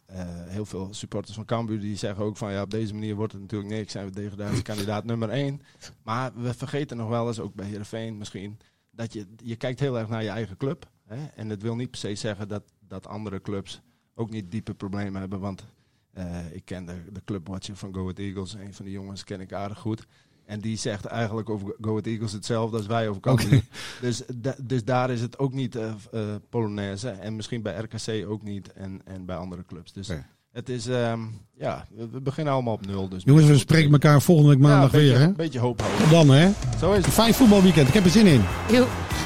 heel 0.47 0.65
veel 0.65 0.95
supporters 0.95 1.35
van 1.35 1.45
Cambuur 1.45 1.81
die 1.81 1.97
zeggen 1.97 2.25
ook 2.25 2.37
van 2.37 2.53
ja, 2.53 2.63
op 2.63 2.71
deze 2.71 2.95
manier 2.95 3.15
wordt 3.15 3.33
het 3.33 3.41
natuurlijk 3.43 3.71
niks. 3.71 3.93
Zijn 3.93 4.07
we 4.07 4.13
degradatiekandidaat 4.13 5.05
nummer 5.11 5.29
één. 5.29 5.63
Maar 6.03 6.33
we 6.35 6.55
vergeten 6.55 6.97
nog 6.97 7.09
wel 7.09 7.27
eens, 7.27 7.41
ook 7.41 7.55
bij 7.55 7.67
Heerenveen 7.67 8.19
misschien, 8.19 8.59
dat 8.91 9.13
je, 9.13 9.27
je 9.37 9.57
kijkt 9.57 9.81
heel 9.81 9.99
erg 9.99 10.09
naar 10.09 10.23
je 10.23 10.29
eigen 10.29 10.57
club. 10.57 10.91
Hè? 11.05 11.27
En 11.27 11.49
dat 11.49 11.63
wil 11.63 11.77
niet 11.77 11.91
per 11.91 11.99
se 11.99 12.15
zeggen 12.15 12.49
dat, 12.49 12.63
dat 12.81 13.07
andere 13.07 13.41
clubs 13.41 13.81
ook 14.15 14.31
niet 14.31 14.51
diepe 14.51 14.75
problemen 14.75 15.21
hebben. 15.21 15.41
Want 15.41 15.67
eh, 16.13 16.53
ik 16.53 16.65
ken 16.65 16.87
de, 16.87 17.13
de 17.13 17.25
clubwatcher 17.25 17.77
van 17.77 17.95
Go 17.95 18.01
Ahead 18.01 18.19
Eagles. 18.19 18.55
Een 18.55 18.75
van 18.75 18.85
die 18.85 18.95
jongens 18.95 19.25
ken 19.25 19.41
ik 19.41 19.53
aardig 19.53 19.79
goed. 19.79 20.07
En 20.47 20.61
die 20.61 20.77
zegt 20.77 21.05
eigenlijk 21.05 21.51
over 21.51 21.67
Go 21.81 21.91
Ahead 21.91 22.07
Eagles 22.07 22.33
hetzelfde 22.33 22.77
als 22.77 22.87
wij 22.87 23.09
over 23.09 23.21
Cambuur. 23.21 23.63
Dus, 24.01 24.23
da- 24.35 24.57
dus 24.63 24.85
daar 24.85 25.11
is 25.11 25.21
het 25.21 25.39
ook 25.39 25.53
niet 25.53 25.77
eh 25.77 25.85
eh, 26.13 26.21
Polonaise. 26.51 27.09
En 27.09 27.37
misschien 27.37 27.63
bij 27.63 27.75
RKC 27.79 28.29
ook 28.29 28.43
niet. 28.43 28.73
En, 28.73 29.01
en 29.05 29.25
bij 29.25 29.37
andere 29.37 29.65
clubs. 29.67 29.93
Dus 29.93 30.11
het 30.53 30.69
is, 30.69 30.87
ehm, 30.87 31.21
ja, 31.59 31.87
we 31.97 32.09
we 32.13 32.21
beginnen 32.21 32.53
allemaal 32.53 32.75
op 32.75 32.87
nul. 32.87 33.09
Dus 33.09 33.23
Jongens, 33.25 33.47
we 33.47 33.59
spreken 33.59 33.93
elkaar 33.93 34.23
volgende 34.23 34.51
week 34.51 34.59
maandag 34.61 34.93
ja, 34.93 34.99
weer, 34.99 35.19
hè? 35.19 35.25
Een 35.25 35.37
beetje 35.37 35.59
hoop 35.59 35.81
houden. 35.81 36.11
Dan, 36.11 36.29
hè? 36.37 36.51
Zo 36.81 36.93
is 36.93 37.05
het. 37.05 37.15
fijn 37.15 37.35
voetbalweekend. 37.35 37.89
Ik 37.89 37.95
heb 37.95 38.05
er 38.05 38.11
zin 38.11 38.27
in. 38.27 38.43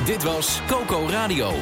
Dit 0.05 0.23
was 0.23 0.61
Coco 0.67 1.07
Radio. 1.09 1.53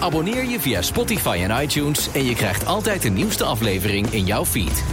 Abonneer 0.00 0.44
je 0.44 0.60
via 0.60 0.82
Spotify 0.82 1.40
en 1.48 1.62
iTunes 1.62 2.12
en 2.12 2.24
je 2.24 2.34
krijgt 2.34 2.66
altijd 2.66 3.02
de 3.02 3.08
nieuwste 3.10 3.44
aflevering 3.44 4.06
in 4.06 4.24
jouw 4.26 4.44
feed. 4.44 4.84